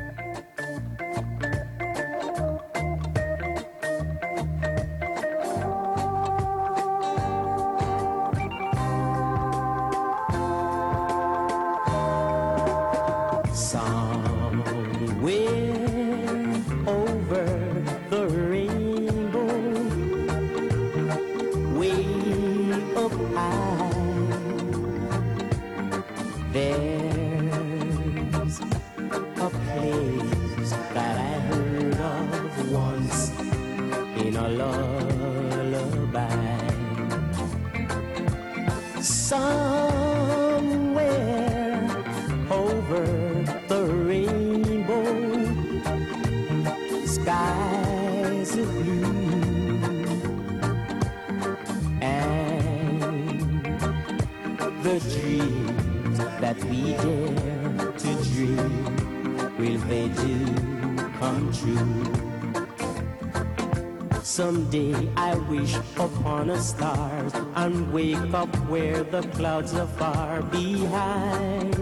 the 54.86 55.00
dreams 55.00 56.20
that 56.40 56.64
we 56.66 56.94
dare 56.94 57.92
to 57.98 58.12
dream, 58.30 59.58
will 59.58 59.80
they 59.90 60.08
do 60.10 60.38
come 61.18 61.52
true? 61.52 62.06
Someday 64.22 64.94
I 65.18 65.34
wish 65.50 65.74
upon 65.98 66.52
a 66.52 66.62
star 66.62 67.26
and 67.56 67.92
wake 67.92 68.32
up 68.32 68.56
where 68.70 69.02
the 69.04 69.24
clouds 69.34 69.74
are 69.74 69.88
far 69.88 70.44
behind. 70.44 71.74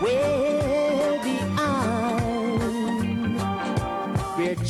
Where 0.00 0.73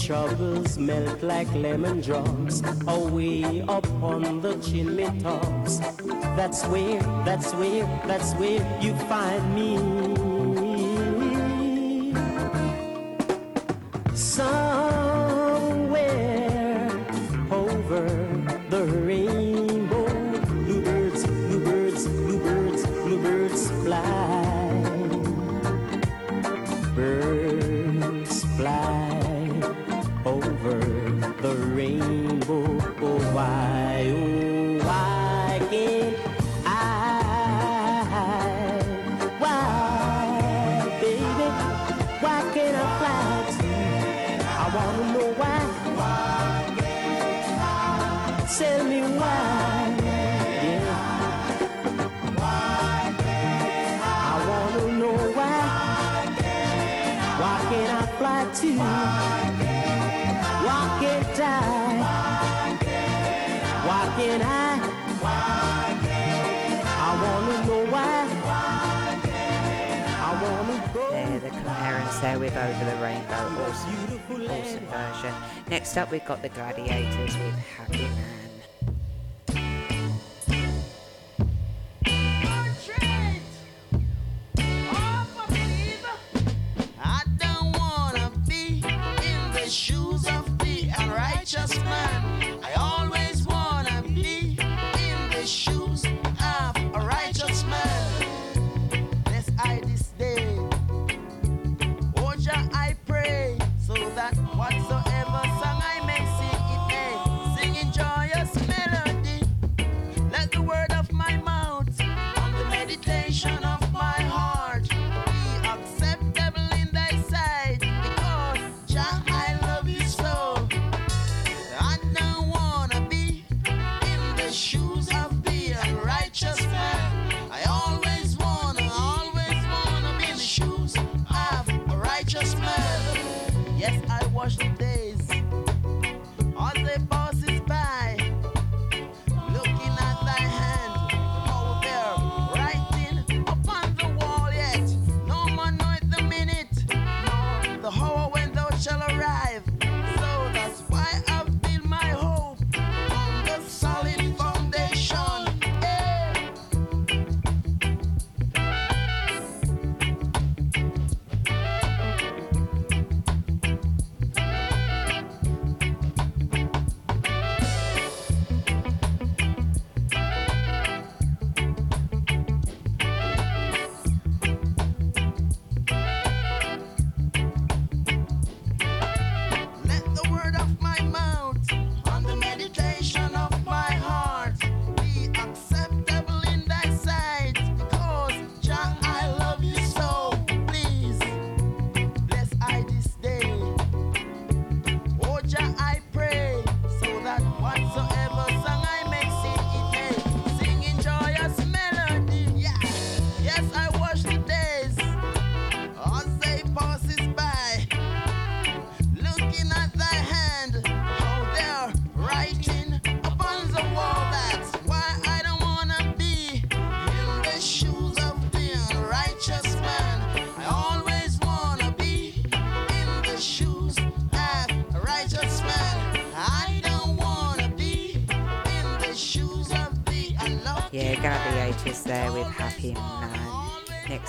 Troubles 0.05 0.77
melt 0.77 1.23
like 1.23 1.51
lemon 1.55 2.03
drops 2.03 2.63
away 2.87 3.63
up 3.63 3.91
on 4.03 4.43
the 4.43 4.55
chimney 4.57 5.09
tops. 5.21 5.79
That's 6.37 6.63
where, 6.67 7.01
that's 7.25 7.55
where, 7.55 7.87
that's 8.07 8.35
where 8.35 8.61
you 8.83 8.95
find 9.09 9.55
me. 9.55 9.94
Next 75.69 75.97
up, 75.97 76.11
we've 76.11 76.25
got 76.25 76.43
the 76.43 76.51
Gladiators 76.51 77.37
with 77.39 77.59
Happiness. 77.77 78.34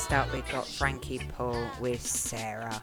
start, 0.05 0.31
we've 0.31 0.51
got 0.51 0.67
Frankie 0.67 1.19
Paul 1.35 1.67
with 1.79 1.99
Sarah. 1.99 2.79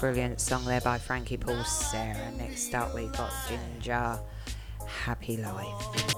brilliant 0.00 0.40
song 0.40 0.64
there 0.64 0.80
by 0.80 0.96
Frankie 0.96 1.36
Paul 1.36 1.64
Sarah. 1.64 2.30
Next 2.36 2.72
up, 2.74 2.94
we've 2.94 3.12
got 3.12 3.32
Ginger 3.48 4.20
Happy 4.86 5.36
Life. 5.36 6.17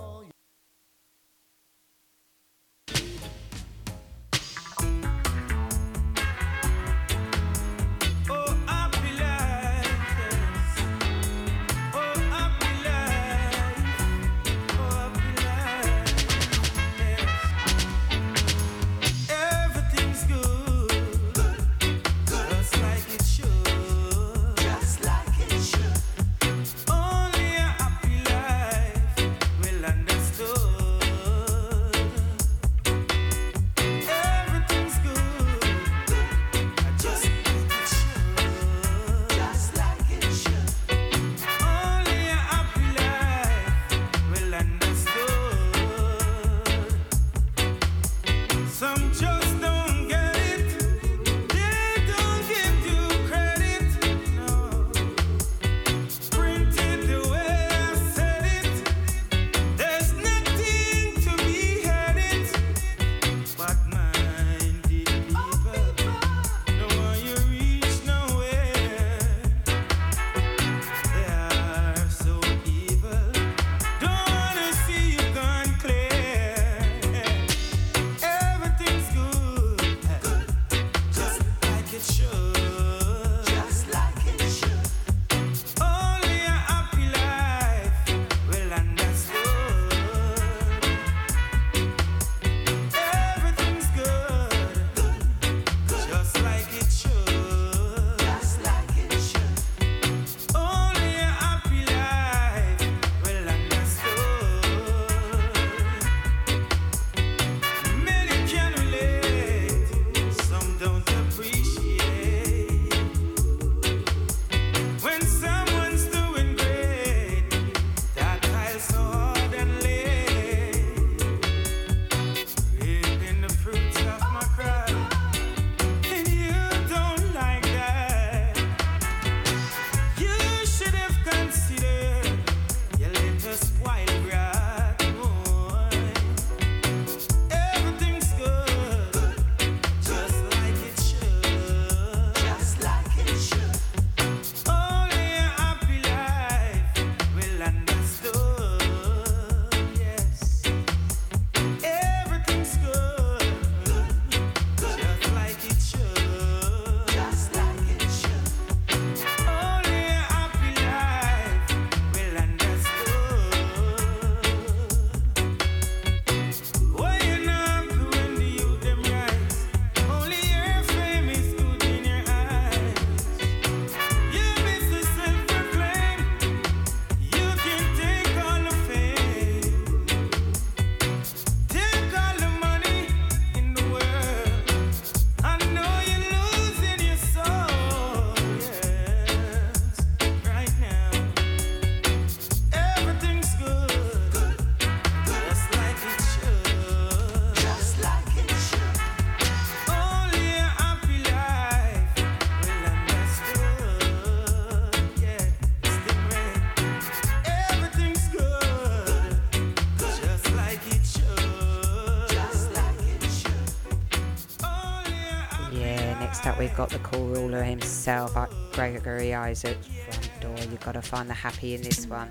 got 216.81 216.89
the 216.89 216.99
cool 217.01 217.27
ruler 217.27 217.63
himself, 217.63 218.35
Gregory 218.73 219.35
Isaacs, 219.35 219.87
front 219.87 220.41
door. 220.41 220.57
You've 220.71 220.81
got 220.81 220.93
to 220.93 221.03
find 221.03 221.29
the 221.29 221.35
happy 221.35 221.75
in 221.75 221.83
this 221.83 222.07
one. 222.07 222.31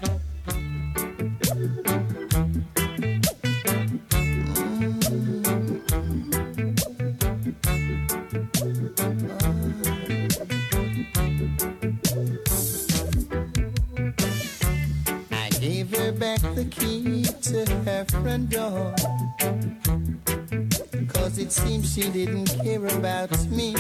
I 15.31 15.49
gave 15.59 15.95
her 15.95 16.11
back 16.11 16.41
the 16.55 16.65
key 16.71 17.23
to 17.43 17.71
her 17.85 18.03
front 18.05 18.49
door. 18.49 18.95
Cause 21.13 21.37
it 21.37 21.51
seems 21.51 21.93
she 21.93 22.09
didn't 22.09 22.47
care 22.63 22.87
about 22.87 23.29
me. 23.49 23.75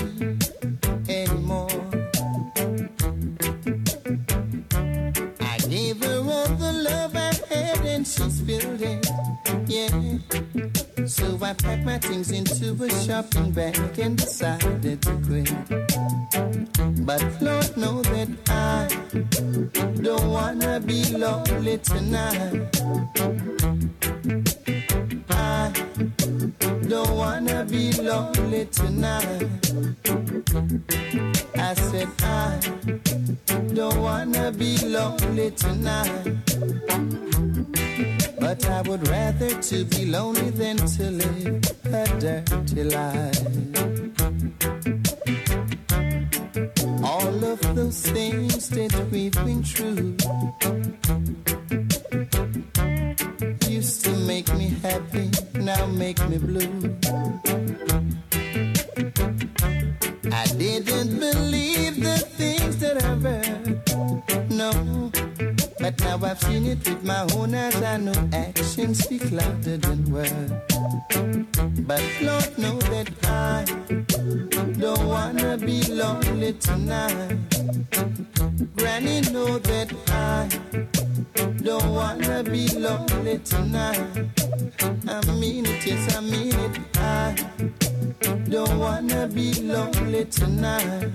packed 11.61 11.85
my 11.85 11.97
things 11.97 12.31
into 12.31 12.71
a 12.83 12.89
shopping 12.89 13.51
bag 13.51 13.99
and 13.99 14.17
decided 14.17 15.01
to 15.01 15.11
quit. 15.25 15.51
But 17.05 17.23
Lord 17.41 17.77
knows 17.77 18.05
that 18.13 18.29
I 18.49 18.87
don't 20.01 20.29
wanna 20.29 20.79
be 20.79 21.03
lonely 21.15 21.77
tonight. 21.79 22.67
I 25.29 25.71
don't 26.87 27.15
wanna 27.17 27.65
be 27.65 27.91
lonely 27.93 28.65
tonight. 28.65 29.47
I 31.57 31.73
said 31.73 32.09
I 32.21 32.59
don't 33.73 34.01
wanna 34.01 34.51
be 34.51 34.77
lonely 34.85 35.51
tonight. 35.51 36.39
But 38.49 38.65
I 38.65 38.81
would 38.81 39.07
rather 39.07 39.61
to 39.61 39.85
be 39.85 40.05
lonely 40.05 40.49
than 40.49 40.77
to 40.77 41.11
live 41.11 41.61
a 41.85 42.07
dirty 42.17 42.83
life. 42.83 43.45
All 47.03 47.45
of 47.45 47.59
those 47.75 48.01
things 48.01 48.69
that 48.69 48.91
we've 49.11 49.37
been 49.45 49.61
through 49.61 50.17
used 53.69 54.03
to 54.05 54.11
make 54.25 54.51
me 54.55 54.69
happy, 54.81 55.29
now 55.53 55.85
make 55.85 56.19
me 56.27 56.39
blue. 56.39 56.97
I 60.31 60.45
didn't 60.57 61.19
believe 61.19 61.98
But 65.89 66.01
now 66.01 66.19
I've 66.21 66.39
seen 66.43 66.67
it 66.67 66.87
with 66.87 67.03
my 67.03 67.25
own 67.35 67.55
eyes. 67.55 67.81
I 67.81 67.97
know 67.97 68.13
actions 68.31 68.99
speak 68.99 69.31
louder 69.31 69.77
than 69.77 70.05
words. 70.11 70.53
But 71.89 72.03
Lord 72.21 72.57
know 72.59 72.77
that 72.93 73.09
I 73.25 73.65
don't 74.77 75.07
wanna 75.07 75.57
be 75.57 75.81
lonely 75.91 76.53
tonight. 76.53 77.37
Granny 78.75 79.21
know 79.31 79.57
that 79.57 79.91
I 80.09 80.47
don't 81.63 81.89
wanna 81.91 82.43
be 82.43 82.67
lonely 82.77 83.39
tonight. 83.39 84.29
I 85.07 85.31
mean 85.41 85.65
it, 85.65 85.87
yes 85.87 86.15
I 86.15 86.21
mean 86.21 86.53
it. 86.53 86.79
I 86.97 87.35
don't 88.47 88.77
wanna 88.77 89.27
be 89.27 89.53
lonely 89.55 90.25
tonight. 90.25 91.09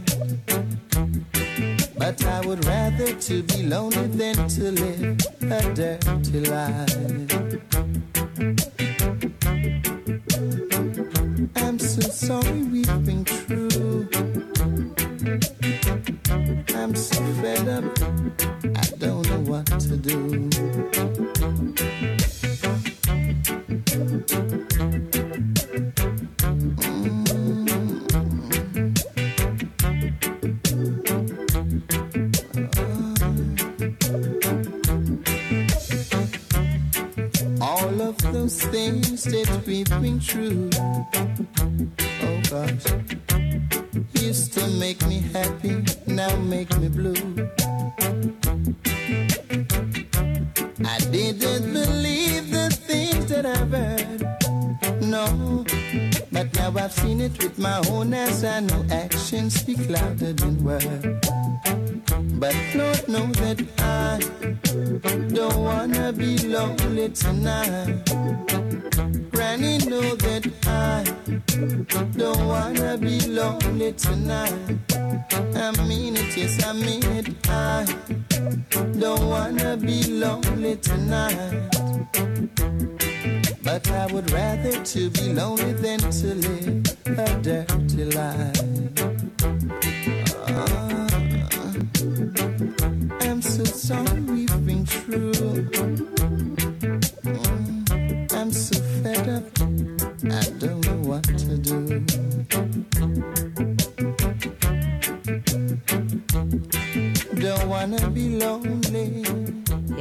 But 2.04 2.22
I 2.26 2.44
would 2.44 2.62
rather 2.66 3.14
to 3.14 3.42
be 3.44 3.62
lonely 3.62 4.08
than 4.08 4.36
to 4.36 4.72
live 4.72 5.16
a 5.40 5.72
dirty 5.72 6.40
life. 6.40 6.94
I'm 11.56 11.78
so 11.78 12.02
sorry 12.02 12.62
we've 12.64 13.04
been 13.06 13.24
true. 13.24 14.06
I'm 16.76 16.94
so 16.94 17.24
fed 17.40 17.68
up, 17.68 17.84
I 18.76 18.84
don't 18.98 19.26
know 19.30 19.40
what 19.50 19.64
to 19.64 19.96
do. 19.96 21.13
Of 38.08 38.16
those 38.32 38.62
things 38.64 39.24
that 39.24 39.48
we've 39.66 39.88
been 40.02 40.20
through. 40.20 40.68
Oh 42.26 42.40
gosh. 42.50 42.84
Used 44.20 44.52
to 44.54 44.66
make 44.78 45.00
me 45.06 45.20
happy, 45.32 45.82
now 46.06 46.36
make 46.36 46.70
me 46.78 46.88
blue. 46.88 47.14
I 50.84 50.98
didn't 51.10 51.72
believe 51.72 52.50
the 52.50 52.68
things 52.88 53.26
that 53.26 53.46
I've 53.46 53.70
heard. 53.70 54.20
No, 55.00 55.63
but 56.44 56.60
now 56.60 56.84
I've 56.84 56.92
seen 56.92 57.20
it 57.20 57.42
with 57.42 57.58
my 57.58 57.80
own 57.90 58.12
eyes. 58.12 58.44
I 58.44 58.60
know 58.60 58.84
actions 58.90 59.60
speak 59.60 59.88
louder 59.88 60.32
than 60.32 60.62
words. 60.62 61.06
But 62.38 62.54
Lord 62.74 63.08
know 63.08 63.26
that 63.42 63.60
I 63.78 64.18
don't 65.32 65.56
wanna 65.56 66.12
be 66.12 66.38
lonely 66.38 67.08
tonight. 67.10 68.04
Granny 69.30 69.78
know 69.78 70.14
that 70.16 70.44
I 70.66 71.04
don't 72.16 72.46
wanna 72.46 72.98
be 72.98 73.20
lonely 73.20 73.92
tonight. 73.92 74.54
I 75.56 75.70
mean 75.88 76.16
it, 76.16 76.36
yes 76.36 76.62
I 76.64 76.72
mean 76.72 77.04
it. 77.04 77.28
I 77.48 77.86
don't 78.98 79.28
wanna 79.28 79.76
be 79.76 80.02
lonely 80.04 80.76
tonight. 80.76 81.74
But 83.74 83.90
I 83.90 84.06
would 84.12 84.30
rather 84.30 84.84
to 84.84 85.10
be 85.10 85.32
lonely 85.32 85.72
than 85.72 85.98
to 85.98 86.34
live 86.46 86.86
a 87.06 87.42
dirty 87.42 88.04
life. 88.04 88.60
I'm 93.20 93.42
so 93.42 93.64
sorry 93.64 94.20
we've 94.20 94.64
been 94.64 94.84
true. 94.84 95.32
Mm, 97.24 98.32
I'm 98.32 98.52
so 98.52 98.78
fed 99.02 99.28
up. 99.28 99.42
I 100.30 100.44
don't 100.60 100.80
know 100.86 101.00
what 101.10 101.24
to 101.24 101.58
do. 101.58 101.98
Don't 107.40 107.68
wanna 107.68 108.08
be 108.10 108.38
lonely. 108.38 109.43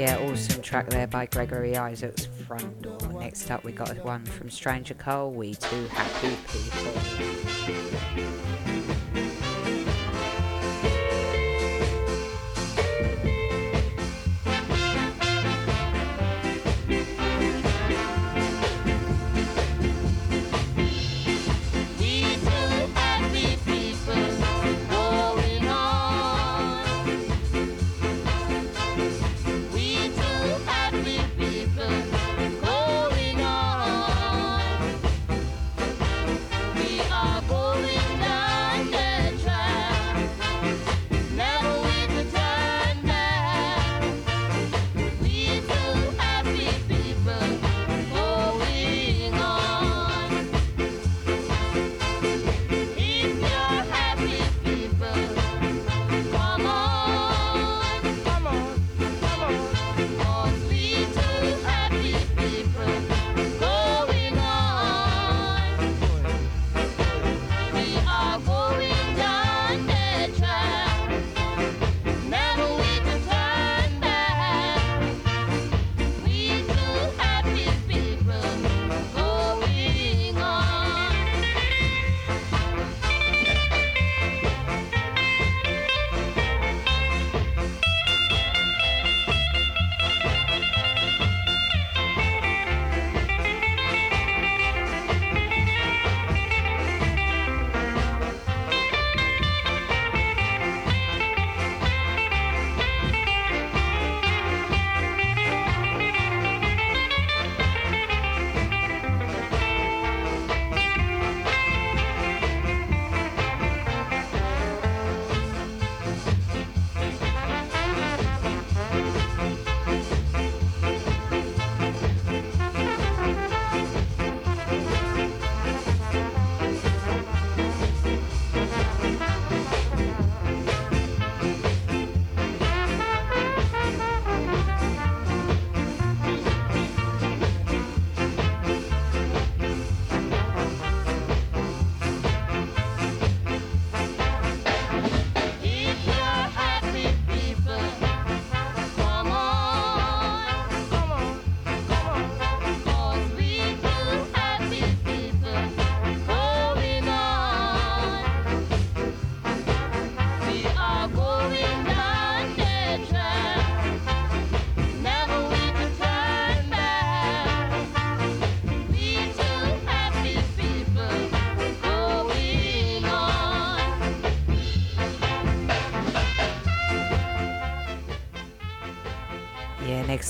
Yeah, 0.04 0.18
awesome 0.18 0.62
track 0.62 0.90
there 0.90 1.08
by 1.08 1.28
Gregory 1.28 1.78
Isaacs, 1.78 2.28
Front 2.46 2.82
Door. 2.82 3.22
Next 3.22 3.50
up, 3.50 3.64
we 3.64 3.72
got 3.72 4.04
one 4.04 4.26
from 4.26 4.50
Stranger 4.50 4.96
Cole, 4.96 5.32
We 5.32 5.56
Two 5.56 5.88
Happy 5.88 6.36
People. 6.46 8.73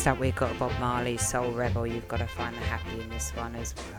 next 0.04 0.16
up 0.16 0.20
we've 0.20 0.36
got 0.36 0.60
Bob 0.60 0.78
Marley's 0.82 1.26
Soul 1.26 1.52
Rebel. 1.52 1.88
You've 1.88 2.10
got 2.10 2.18
to 2.18 2.28
find 2.28 2.54
the 2.54 2.60
happy 2.60 3.00
in 3.00 3.08
this 3.10 3.32
one 3.38 3.56
as 3.56 3.74
well. 3.90 3.93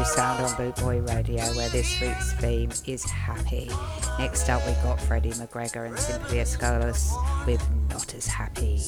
new 0.00 0.06
sound 0.06 0.42
on 0.42 0.56
Boot 0.56 0.76
Boy 0.76 1.00
Radio, 1.00 1.42
where 1.54 1.68
this 1.68 2.00
week's 2.00 2.32
theme 2.34 2.70
is 2.86 3.04
happy. 3.04 3.70
Next 4.18 4.48
up, 4.48 4.66
we 4.66 4.72
got 4.82 4.98
Freddie 4.98 5.32
McGregor 5.32 5.86
and 5.86 5.98
Cynthia 5.98 6.44
Schloss 6.44 7.12
with 7.46 7.62
Not 7.90 8.14
As 8.14 8.26
Happy. 8.26 8.80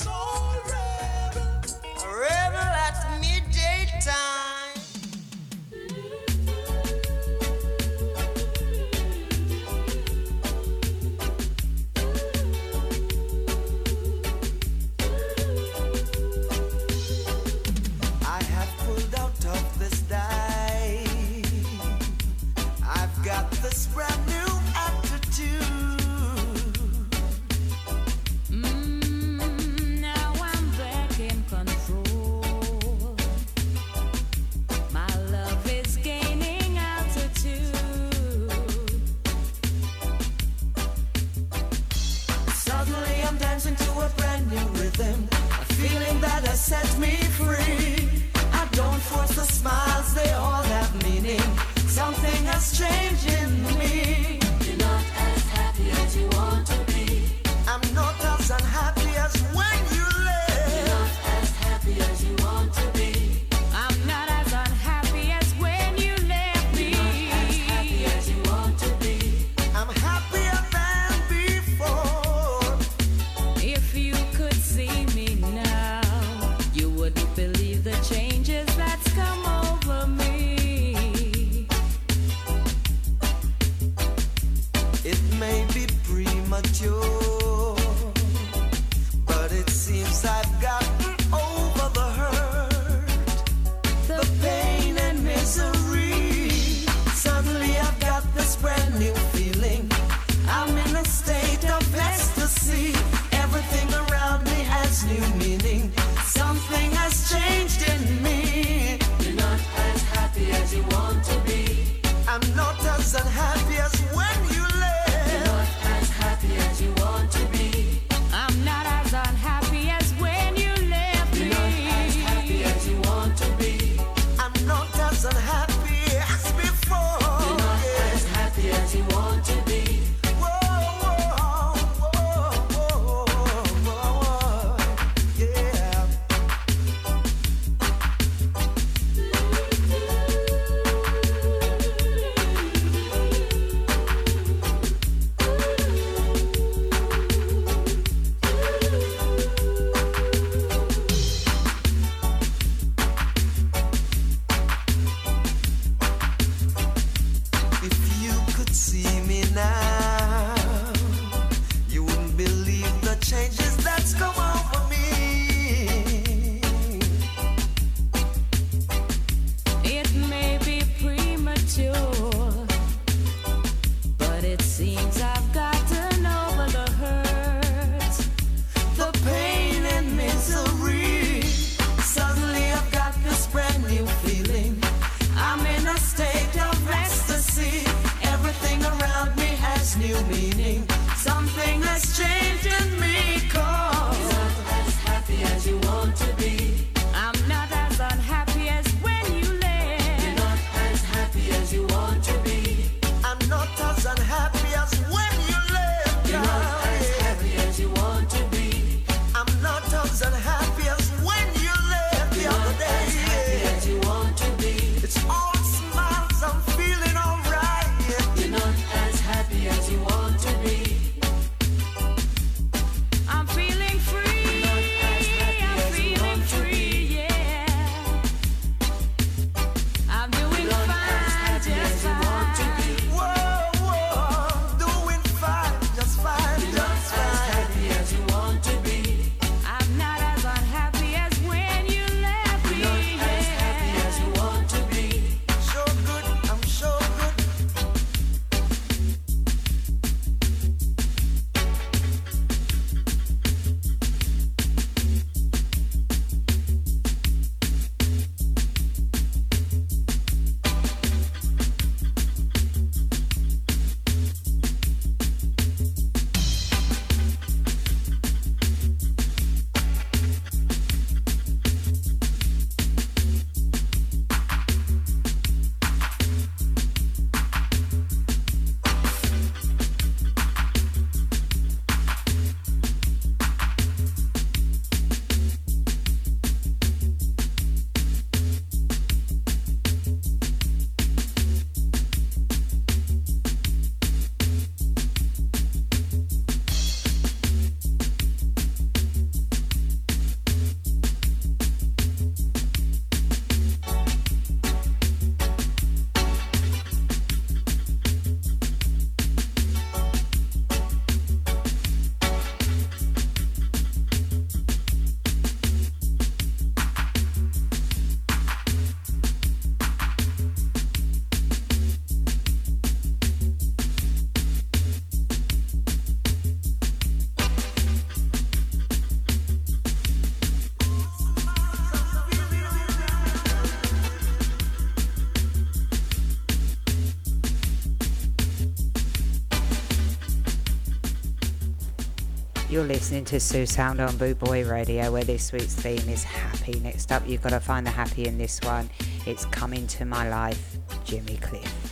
You're 342.82 342.88
listening 342.88 343.24
to 343.26 343.38
Sue 343.38 343.64
Sound 343.64 344.00
on 344.00 344.16
Boot 344.16 344.40
Boy 344.40 344.64
Radio, 344.64 345.12
where 345.12 345.22
this 345.22 345.52
week's 345.52 345.76
theme 345.76 346.08
is 346.08 346.24
happy. 346.24 346.80
Next 346.80 347.12
up, 347.12 347.22
you've 347.28 347.40
got 347.40 347.50
to 347.50 347.60
find 347.60 347.86
the 347.86 347.92
happy 347.92 348.26
in 348.26 348.38
this 348.38 348.60
one. 348.64 348.90
It's 349.24 349.44
Coming 349.44 349.86
to 349.86 350.04
My 350.04 350.28
Life, 350.28 350.78
Jimmy 351.04 351.36
Cliff. 351.36 351.91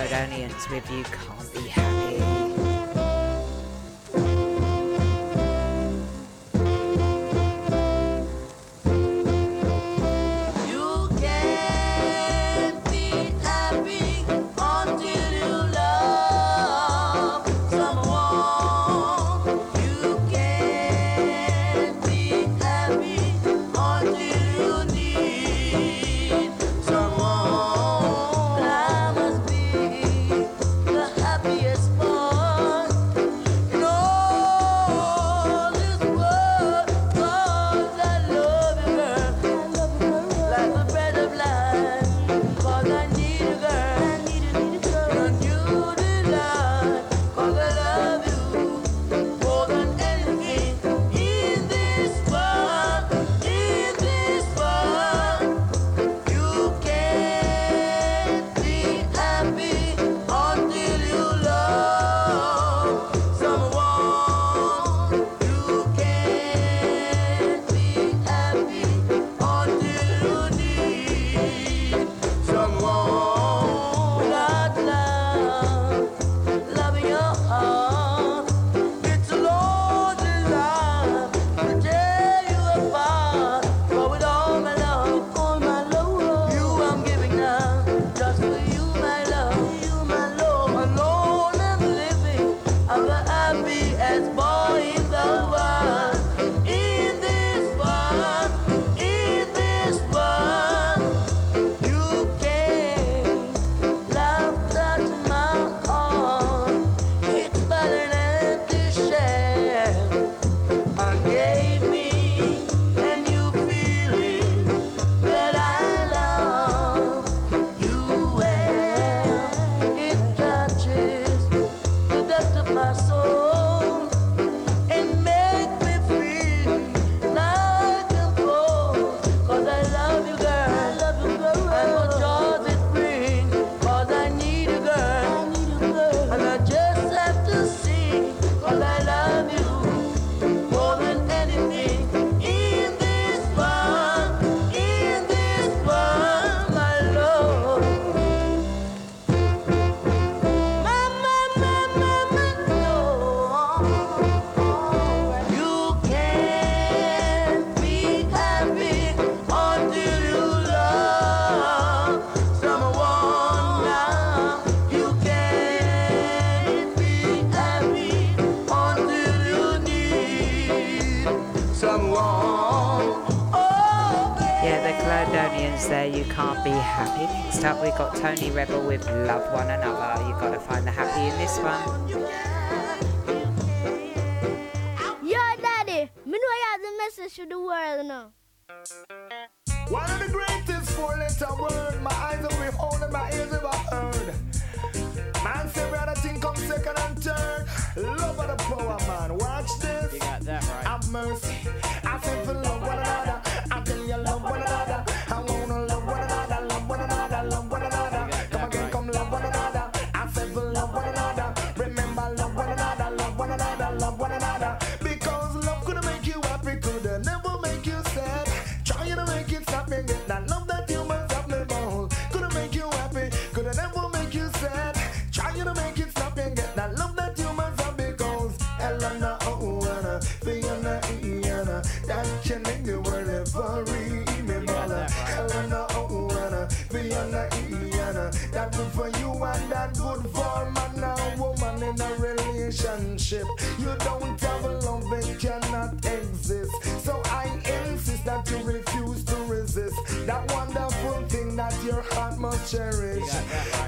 Odonians 0.00 0.70
with 0.70 0.90
you 0.90 1.04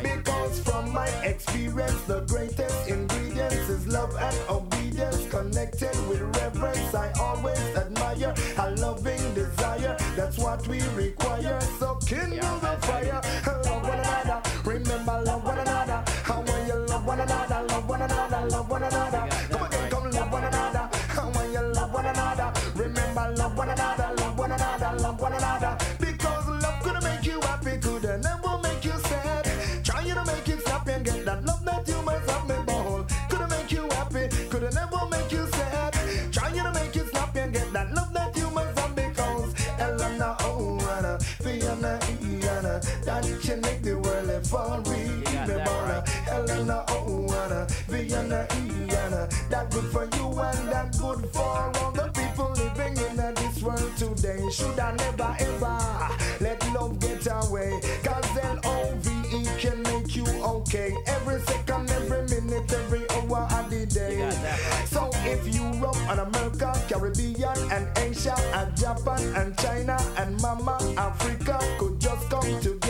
because 0.03 0.61
from 0.61 0.93
my 0.93 1.09
experience, 1.23 2.01
the 2.03 2.21
greatest 2.23 2.89
ingredients 2.89 3.69
is 3.69 3.87
love 3.87 4.15
and 4.21 4.37
obedience. 4.49 5.29
Connected 5.31 5.95
with 6.09 6.21
reverence, 6.39 6.95
I 6.95 7.11
always 7.21 7.59
admire 7.77 8.35
a 8.59 8.71
loving 8.77 9.35
desire. 9.35 9.97
That's 10.17 10.39
what 10.39 10.67
we 10.69 10.81
require. 10.95 11.61
So 11.79 11.99
kindle 12.07 12.59
the 12.59 12.77
fire, 12.83 13.21
love 13.65 13.83
one 13.83 13.99
another. 13.99 14.43
Remember, 14.65 15.23
love 15.25 15.45
one 15.45 15.59
another. 15.59 15.82
For 44.53 44.83
real. 44.85 45.23
Helena, 46.29 46.85
Anna, 46.89 47.67
Vienna, 47.89 48.47
Iana. 48.51 49.49
That 49.49 49.71
good 49.71 49.85
for 49.91 50.05
you 50.17 50.27
and 50.41 50.69
that 50.69 50.93
good 50.99 51.25
for 51.33 51.73
all 51.79 51.93
the 51.93 52.11
people 52.13 52.51
living 52.53 52.97
in 53.09 53.17
this 53.35 53.63
world 53.63 53.93
today. 53.97 54.41
Should 54.51 54.79
I 54.79 54.95
never 54.97 55.35
ever 55.41 55.79
let 56.41 56.61
love 56.75 57.01
get 57.01 57.27
away? 57.31 57.81
Cause 58.05 58.37
L-O-V-E 58.43 59.47
can 59.59 59.83
make 59.85 60.15
you 60.15 60.27
okay. 60.43 60.95
Every 61.07 61.41
second, 61.41 61.91
every 61.91 62.23
minute, 62.29 62.71
every 62.73 63.09
hour 63.11 63.49
of 63.59 63.71
the 63.71 63.87
day. 63.87 64.31
So 64.87 65.11
if 65.25 65.43
Europe 65.55 65.97
and 66.11 66.21
America, 66.21 66.73
Caribbean 66.89 67.57
and 67.73 67.89
Asia 67.99 68.37
and 68.55 68.77
Japan 68.77 69.23
and 69.35 69.59
China 69.59 69.97
and 70.19 70.41
Mama 70.43 70.77
Africa 70.99 71.59
could 71.79 71.99
just 71.99 72.29
come 72.29 72.61
together, 72.61 72.82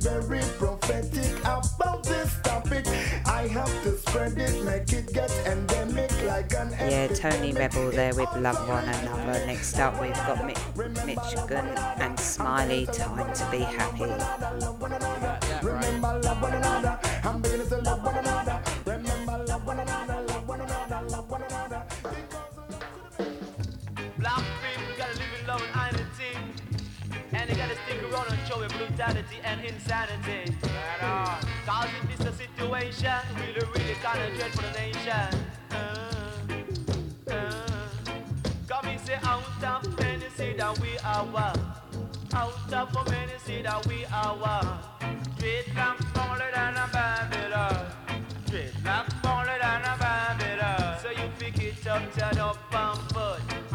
very 0.00 0.40
prophetic 0.58 1.38
about 1.40 2.04
this 2.04 2.34
topic. 2.42 2.86
I 3.26 3.46
have 3.48 3.82
to 3.82 3.96
spread 3.98 4.38
it, 4.38 4.64
make 4.64 4.92
it 4.92 5.12
get 5.12 5.30
endemic 5.46 6.10
like 6.24 6.52
an 6.54 6.70
Yeah, 6.72 7.08
Tony 7.08 7.52
Rebel 7.52 7.90
there 7.90 8.14
with 8.14 8.34
Love 8.36 8.66
One 8.68 8.84
Another. 8.84 9.46
Next 9.46 9.78
up, 9.78 10.00
we've 10.00 10.14
got 10.14 10.44
Mi- 10.46 10.54
Michigan 11.04 11.66
and 11.98 12.18
Smiley. 12.18 12.86
Time 12.86 13.32
to 13.34 13.50
be 13.50 13.58
happy. 13.58 14.10
Brutality 29.10 29.40
and 29.44 29.64
insanity. 29.64 30.54
Right. 31.02 31.40
Cause 31.66 31.88
if 32.02 32.18
this 32.18 32.26
a 32.26 32.32
situation, 32.32 33.20
really, 33.36 33.66
really 33.74 33.94
kinda 34.02 34.30
dread 34.36 34.52
for 34.52 34.62
the 34.62 34.72
nation. 34.72 35.28
Uh, 35.70 37.32
uh. 37.32 37.66
Come 38.68 38.86
and 38.86 39.00
say 39.00 39.18
out 39.22 39.64
of 39.64 39.98
many 39.98 40.28
say 40.36 40.54
that 40.56 40.78
we 40.80 40.98
are 40.98 41.24
one. 41.24 41.60
Out 42.32 42.72
of 42.72 43.10
many 43.10 43.32
say 43.44 43.62
that 43.62 43.86
we 43.86 44.04
are 44.06 44.36
one. 44.36 44.78
Straight 45.36 45.74
back 45.74 45.98
smaller 46.12 46.50
than 46.54 46.76
a 46.76 46.88
Babylon. 46.92 47.86
Straight 48.46 48.84
back 48.84 49.10
smaller 49.20 49.58
than 49.60 49.82
a 49.82 49.96
Babylon. 49.98 50.98
So 51.02 51.10
you 51.10 51.28
pick 51.38 51.58
it 51.62 51.86
up, 51.86 52.02
turn 52.14 52.38
up 52.38 52.58
and 52.72 53.09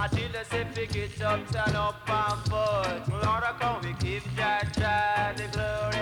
Until 0.06 0.32
they 0.34 0.44
say 0.44 0.68
pick 0.76 0.96
it 0.96 1.20
up, 1.24 1.40
turn 1.52 1.76
up 1.76 2.08
and 2.08 2.40
foot. 2.48 3.10
Lord, 3.10 3.44
come 3.60 3.82
we 3.82 3.94
give 3.94 4.24
Jah 4.36 4.62
Jah 4.78 5.34
the 5.36 5.48
glory. 5.52 5.95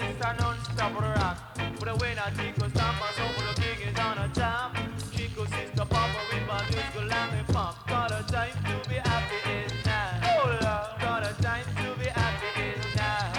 And 0.00 0.16
this 0.16 0.26
a 0.26 0.42
non-stop 0.42 1.00
rock. 1.00 1.38
But 1.78 1.86
the 1.86 1.96
way 1.96 2.14
that 2.14 2.34
Chico 2.36 2.68
stop 2.68 2.94
and 3.02 3.14
so 3.16 3.26
the 3.46 3.60
king 3.60 3.88
is 3.88 3.98
on 3.98 4.18
a 4.18 4.28
top. 4.28 4.76
Chico 5.12 5.44
sister 5.44 5.84
papa 5.84 6.20
with 6.32 6.46
my 6.46 6.62
musical 6.70 7.12
and 7.12 7.48
pop. 7.48 7.86
Got 7.88 8.10
a 8.10 8.22
time 8.32 8.52
to 8.64 8.88
be 8.88 8.96
happy 8.96 9.40
is 9.50 9.72
now. 9.84 10.20
Oh 10.22 10.46
Lord, 10.48 11.00
got 11.00 11.22
a 11.30 11.42
time 11.42 11.66
to 11.76 11.98
be 11.98 12.06
happy 12.06 12.50
is 12.62 12.96
now. 12.96 13.32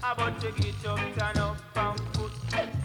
How 0.00 0.12
about 0.14 0.42
you 0.42 0.52
get 0.52 0.86
up, 0.86 0.98
turn 1.16 1.38
up 1.38 1.56
and 1.76 2.00
foot. 2.14 2.32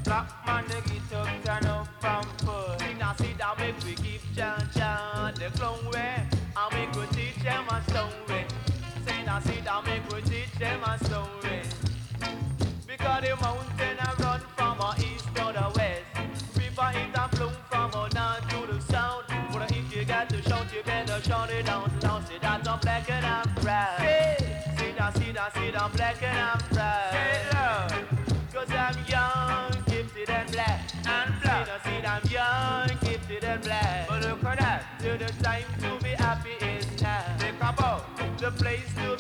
Black 0.04 0.46
man, 0.46 0.66
they 0.68 0.82
get 0.82 1.14
up, 1.14 1.28
turn 1.44 1.66
up 1.66 1.88
and 2.04 2.42
foot. 2.42 2.82
See 2.82 2.94
now, 2.94 3.14
see 3.14 3.34
that 3.38 3.60
make 3.60 3.84
we 3.84 3.96
give 3.96 4.24
John 4.36 4.70
John 4.76 5.34
the 5.34 5.50
clown 5.58 5.80
way. 5.92 6.28
And 6.58 6.74
we 6.74 6.94
could 6.94 7.12
teach 7.12 7.44
them 7.44 7.66
a 7.70 7.82
story. 7.90 8.46
See 9.06 9.24
now, 9.26 9.40
see 9.40 9.62
that 9.62 9.86
make 9.86 10.14
we 10.14 10.22
teach 10.22 10.52
them 10.60 10.84
a 10.84 11.04
story. 11.04 11.37
Mountain 13.48 13.98
a 14.08 14.24
run 14.24 14.42
from 14.58 14.80
a 14.82 14.94
east 15.00 15.28
to 15.36 15.46
the 15.58 15.68
west. 15.78 16.04
River 16.58 16.92
it 17.02 17.16
a 17.16 17.30
flow 17.34 17.52
from 17.70 17.92
a 17.92 18.04
north 18.18 18.46
to 18.50 18.60
the 18.74 18.82
south. 18.92 19.24
But 19.54 19.72
if 19.72 19.96
you 19.96 20.04
got 20.04 20.28
to 20.32 20.42
shout, 20.42 20.66
you 20.76 20.84
better 20.84 21.22
shout 21.24 21.50
it 21.50 21.70
out 21.70 22.04
loud. 22.04 22.28
See 22.28 22.40
that 22.42 22.68
I'm 22.68 22.80
black 22.82 23.10
and 23.10 23.26
I'm 23.26 23.48
proud. 23.64 24.00
Say, 24.00 24.36
See 24.78 24.92
that, 24.98 25.18
see 25.18 25.32
that, 25.32 25.54
see 25.56 25.72
that 25.72 25.82
I'm 25.82 25.92
black 25.94 26.22
and 26.24 26.38
I'm 26.38 26.60
proud. 26.76 28.08
Cause 28.54 28.72
I'm 28.86 28.98
young, 29.08 29.72
gifted 29.86 30.30
and 30.30 30.52
black. 30.52 30.82
And 31.08 31.42
black. 31.42 31.66
See 31.66 31.72
that, 31.72 31.84
see 31.86 32.02
that 32.02 32.24
I'm 32.26 32.30
young, 32.30 32.98
gifted 33.00 33.44
and 33.46 33.62
black. 33.64 34.08
But 34.10 34.24
look 34.24 34.44
at 34.44 34.60
that, 34.60 34.84
till 35.00 35.18
the 35.18 35.32
time 35.42 35.64
to 35.84 36.04
be 36.04 36.10
happy 36.10 36.56
is 36.66 37.02
now. 37.02 37.24
Think 37.40 37.56
about 37.62 38.04
the 38.38 38.52
place 38.52 38.94
to 38.96 39.17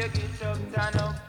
you 0.00 0.08
get 0.08 0.42
up, 0.42 0.58
turn 0.72 1.00
up 1.02 1.19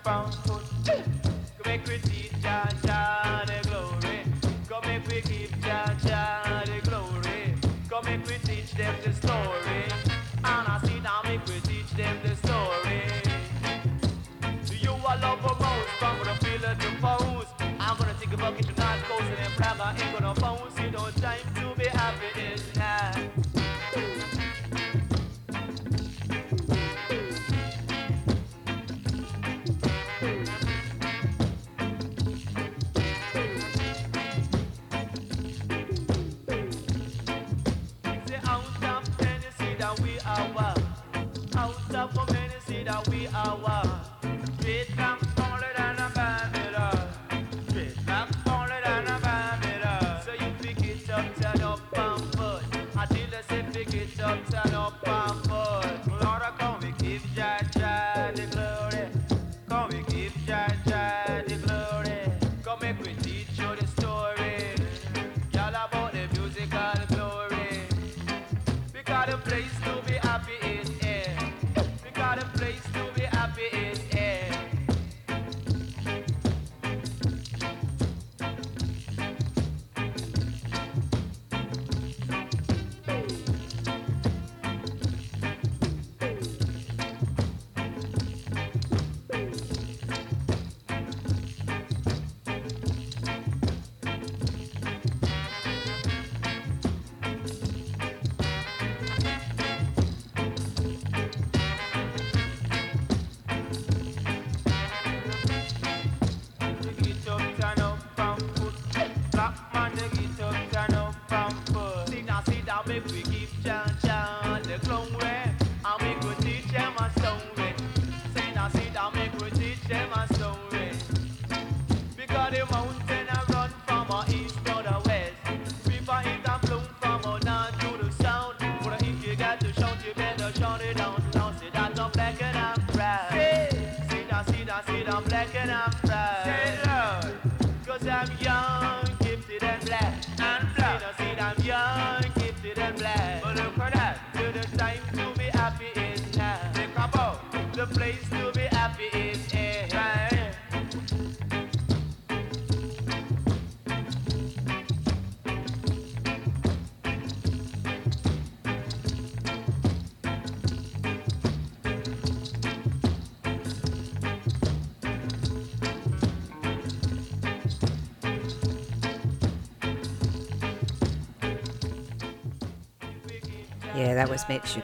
that 174.22 174.30
was 174.30 174.48
Mitch 174.48 174.78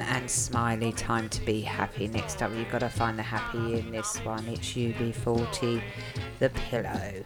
and 0.00 0.30
Smiley. 0.30 0.92
Time 0.92 1.26
to 1.30 1.40
be 1.46 1.62
happy. 1.62 2.08
Next 2.08 2.42
up, 2.42 2.52
you've 2.54 2.70
got 2.70 2.80
to 2.80 2.90
find 2.90 3.18
the 3.18 3.22
happy 3.22 3.78
in 3.78 3.90
this 3.90 4.18
one. 4.18 4.46
It's 4.46 4.74
UB40, 4.74 5.82
The 6.40 6.50
Pillow. 6.50 7.24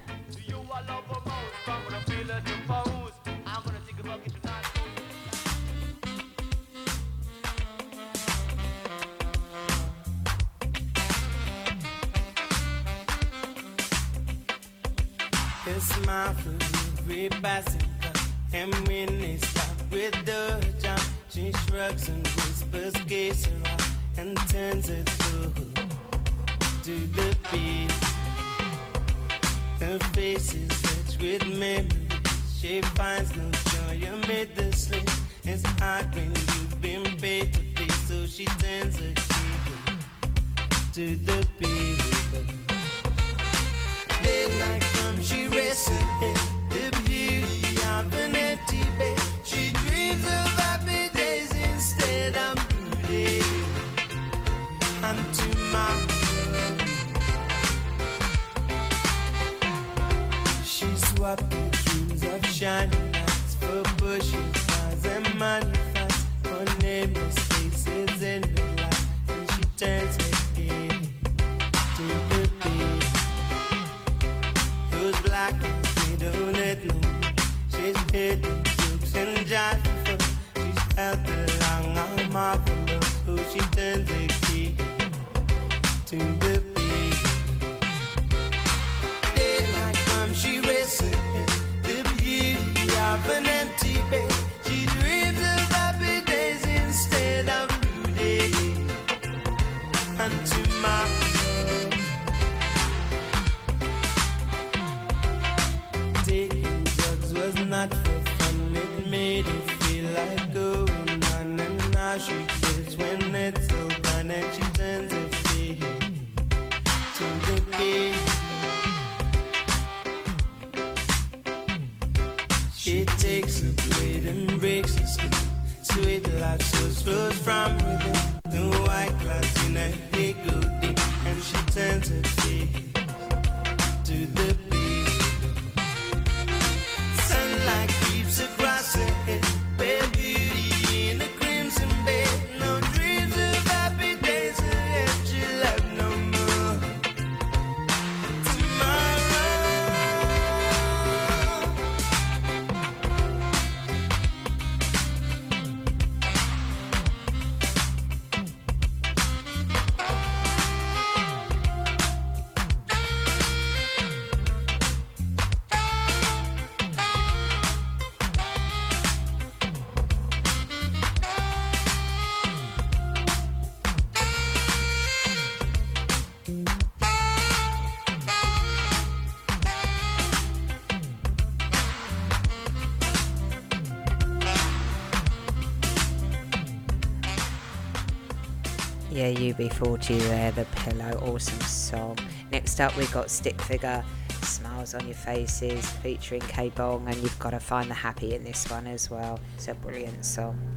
UB40 189.36 190.18
there, 190.20 190.50
the 190.52 190.64
pillow, 190.76 191.32
awesome 191.32 191.60
song. 191.60 192.18
Next 192.50 192.80
up, 192.80 192.96
we've 192.96 193.12
got 193.12 193.30
Stick 193.30 193.60
Figure, 193.62 194.04
Smiles 194.42 194.94
on 194.94 195.06
Your 195.06 195.14
Faces, 195.14 195.88
featuring 195.88 196.42
Kbong, 196.42 197.06
and 197.06 197.16
you've 197.16 197.38
got 197.38 197.50
to 197.50 197.60
find 197.60 197.90
the 197.90 197.94
happy 197.94 198.34
in 198.34 198.44
this 198.44 198.70
one 198.70 198.86
as 198.86 199.10
well. 199.10 199.40
It's 199.56 199.68
a 199.68 199.74
brilliant 199.74 200.24
song. 200.24 200.75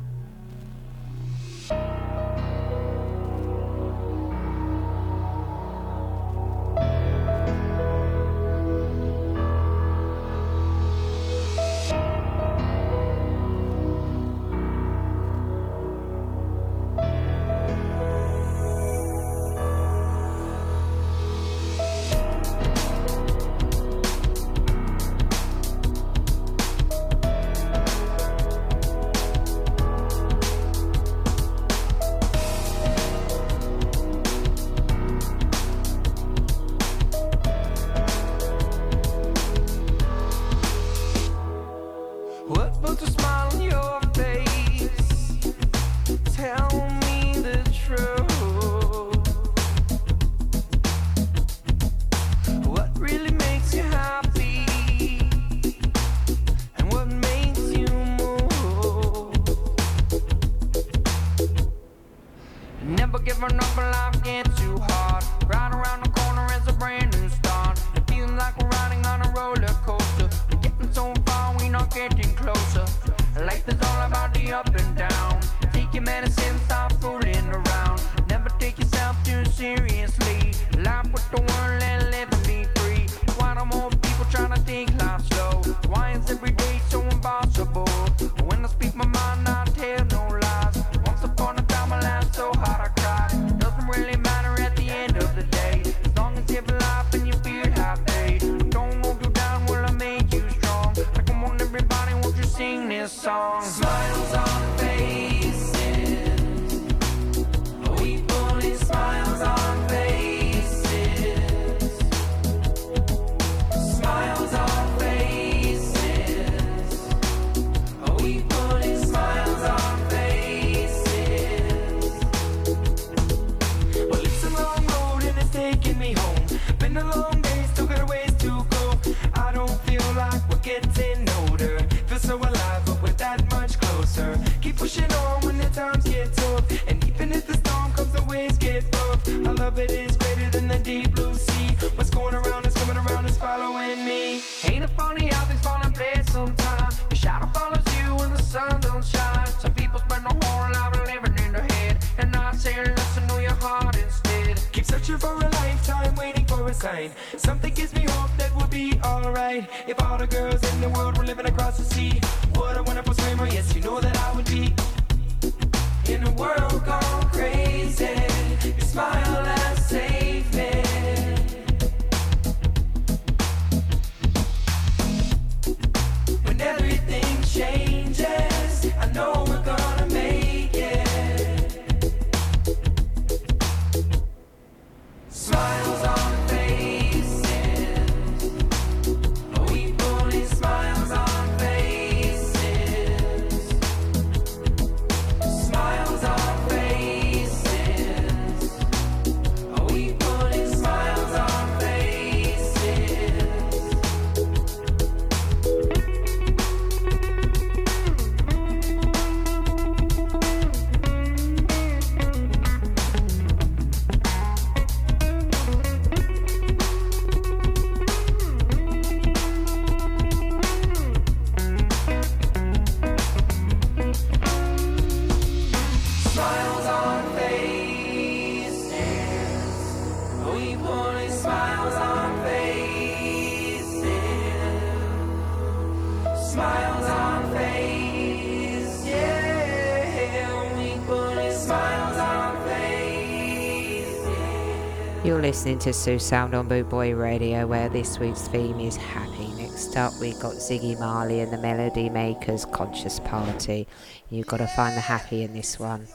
listening 245.59 245.77
to 245.77 245.91
Sue 245.91 246.17
Sound 246.17 246.55
on 246.55 246.69
Boot 246.69 246.87
Boy 246.87 247.13
Radio, 247.13 247.67
where 247.67 247.89
this 247.89 248.17
week's 248.17 248.47
theme 248.47 248.79
is 248.79 248.95
happy. 248.95 249.45
Next 249.57 249.97
up, 249.97 250.13
we 250.21 250.31
got 250.35 250.53
Ziggy 250.53 250.97
Marley 250.97 251.41
and 251.41 251.51
the 251.51 251.57
Melody 251.57 252.09
Makers 252.09 252.63
Conscious 252.63 253.19
Party. 253.19 253.85
You've 254.29 254.47
got 254.47 254.59
to 254.59 254.67
find 254.67 254.95
the 254.95 255.01
happy 255.01 255.43
in 255.43 255.51
this 255.51 255.77
one. 255.77 256.07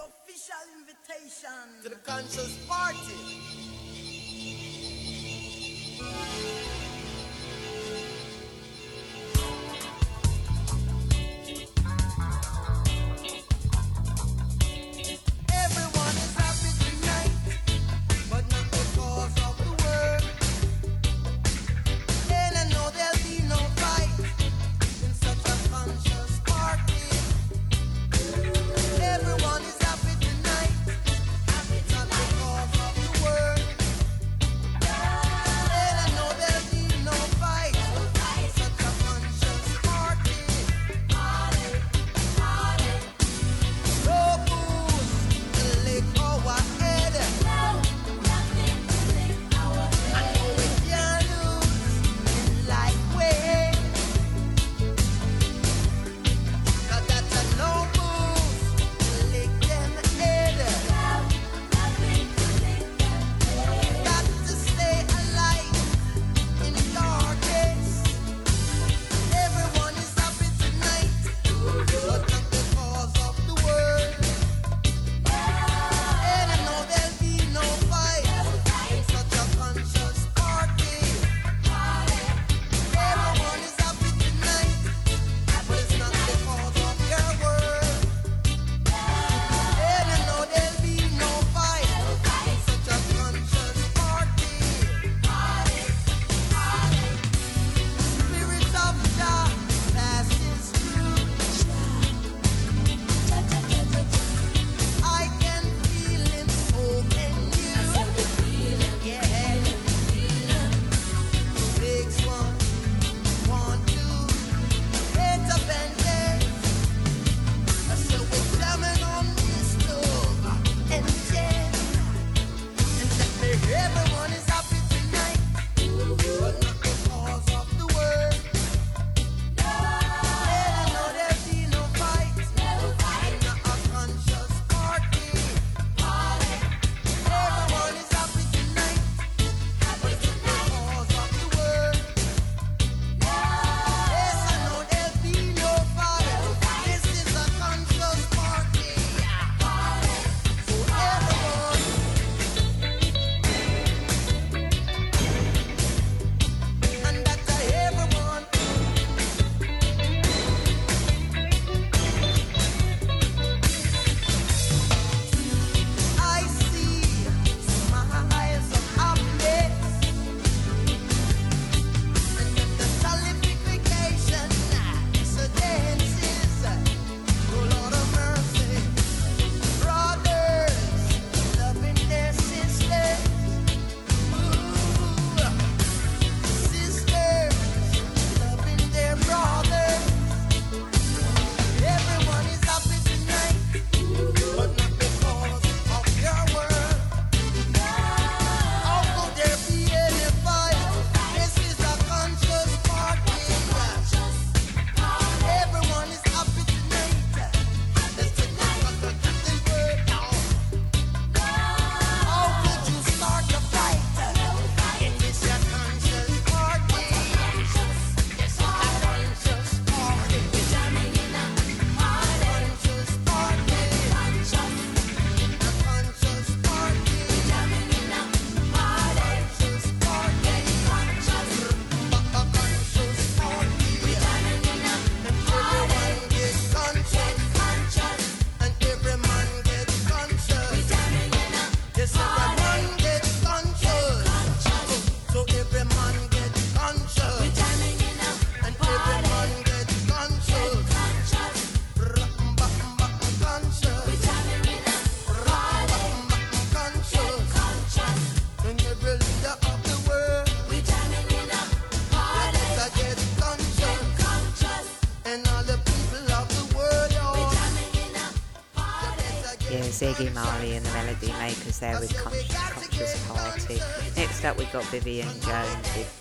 Iggy 270.15 270.33
Marley 270.33 270.77
and 270.77 270.87
the 270.87 270.93
Melody 270.93 271.33
Makers 271.41 271.81
there 271.81 271.99
with 271.99 272.17
Conscious, 272.17 272.57
Conscious 272.71 273.27
Party. 273.27 273.81
Next 274.17 274.45
up 274.45 274.57
we've 274.57 274.71
got 274.71 274.85
Vivian 274.85 275.27
Jones 275.41 275.97
with 275.97 276.21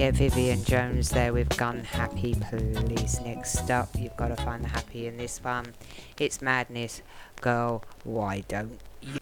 Yeah, 0.00 0.12
Vivian 0.12 0.64
Jones 0.64 1.10
there 1.10 1.34
with 1.34 1.54
Gun 1.58 1.84
Happy 1.84 2.34
police. 2.48 3.20
Next 3.20 3.70
up, 3.70 3.90
you've 3.98 4.16
got 4.16 4.28
to 4.28 4.36
find 4.36 4.64
the 4.64 4.68
happy 4.68 5.06
in 5.06 5.18
this 5.18 5.44
one. 5.44 5.74
It's 6.18 6.40
Madness. 6.40 7.02
Girl, 7.42 7.84
why 8.04 8.42
don't 8.48 8.80
you? 9.02 9.18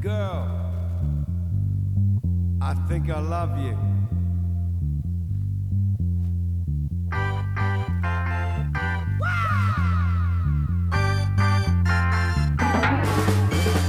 Girl, 0.00 0.72
I 2.62 2.72
think 2.88 3.10
I 3.10 3.20
love 3.20 3.58
you. 3.58 3.76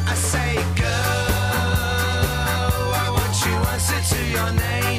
I 0.04 0.16
say, 0.16 0.56
girl, 0.76 1.32
I 2.94 3.08
want 3.16 3.46
you 3.46 3.54
answer 3.72 4.02
to 4.18 4.22
your 4.26 4.52
name. 4.52 4.91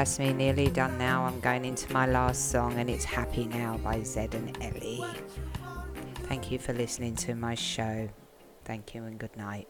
that's 0.00 0.18
me 0.18 0.32
nearly 0.32 0.68
done 0.68 0.96
now. 0.96 1.26
I'm 1.26 1.40
going 1.40 1.66
into 1.66 1.92
my 1.92 2.06
last 2.06 2.50
song, 2.50 2.78
and 2.78 2.88
it's 2.88 3.04
Happy 3.04 3.44
Now 3.44 3.76
by 3.84 3.98
Zedd 3.98 4.32
and 4.32 4.56
Elley. 4.62 5.04
Thank 6.22 6.50
you 6.50 6.58
for 6.58 6.72
listening 6.72 7.16
to 7.16 7.34
my 7.34 7.54
show. 7.54 8.08
Thank 8.64 8.94
you 8.94 9.04
and 9.04 9.18
good 9.18 9.36
night. 9.36 9.68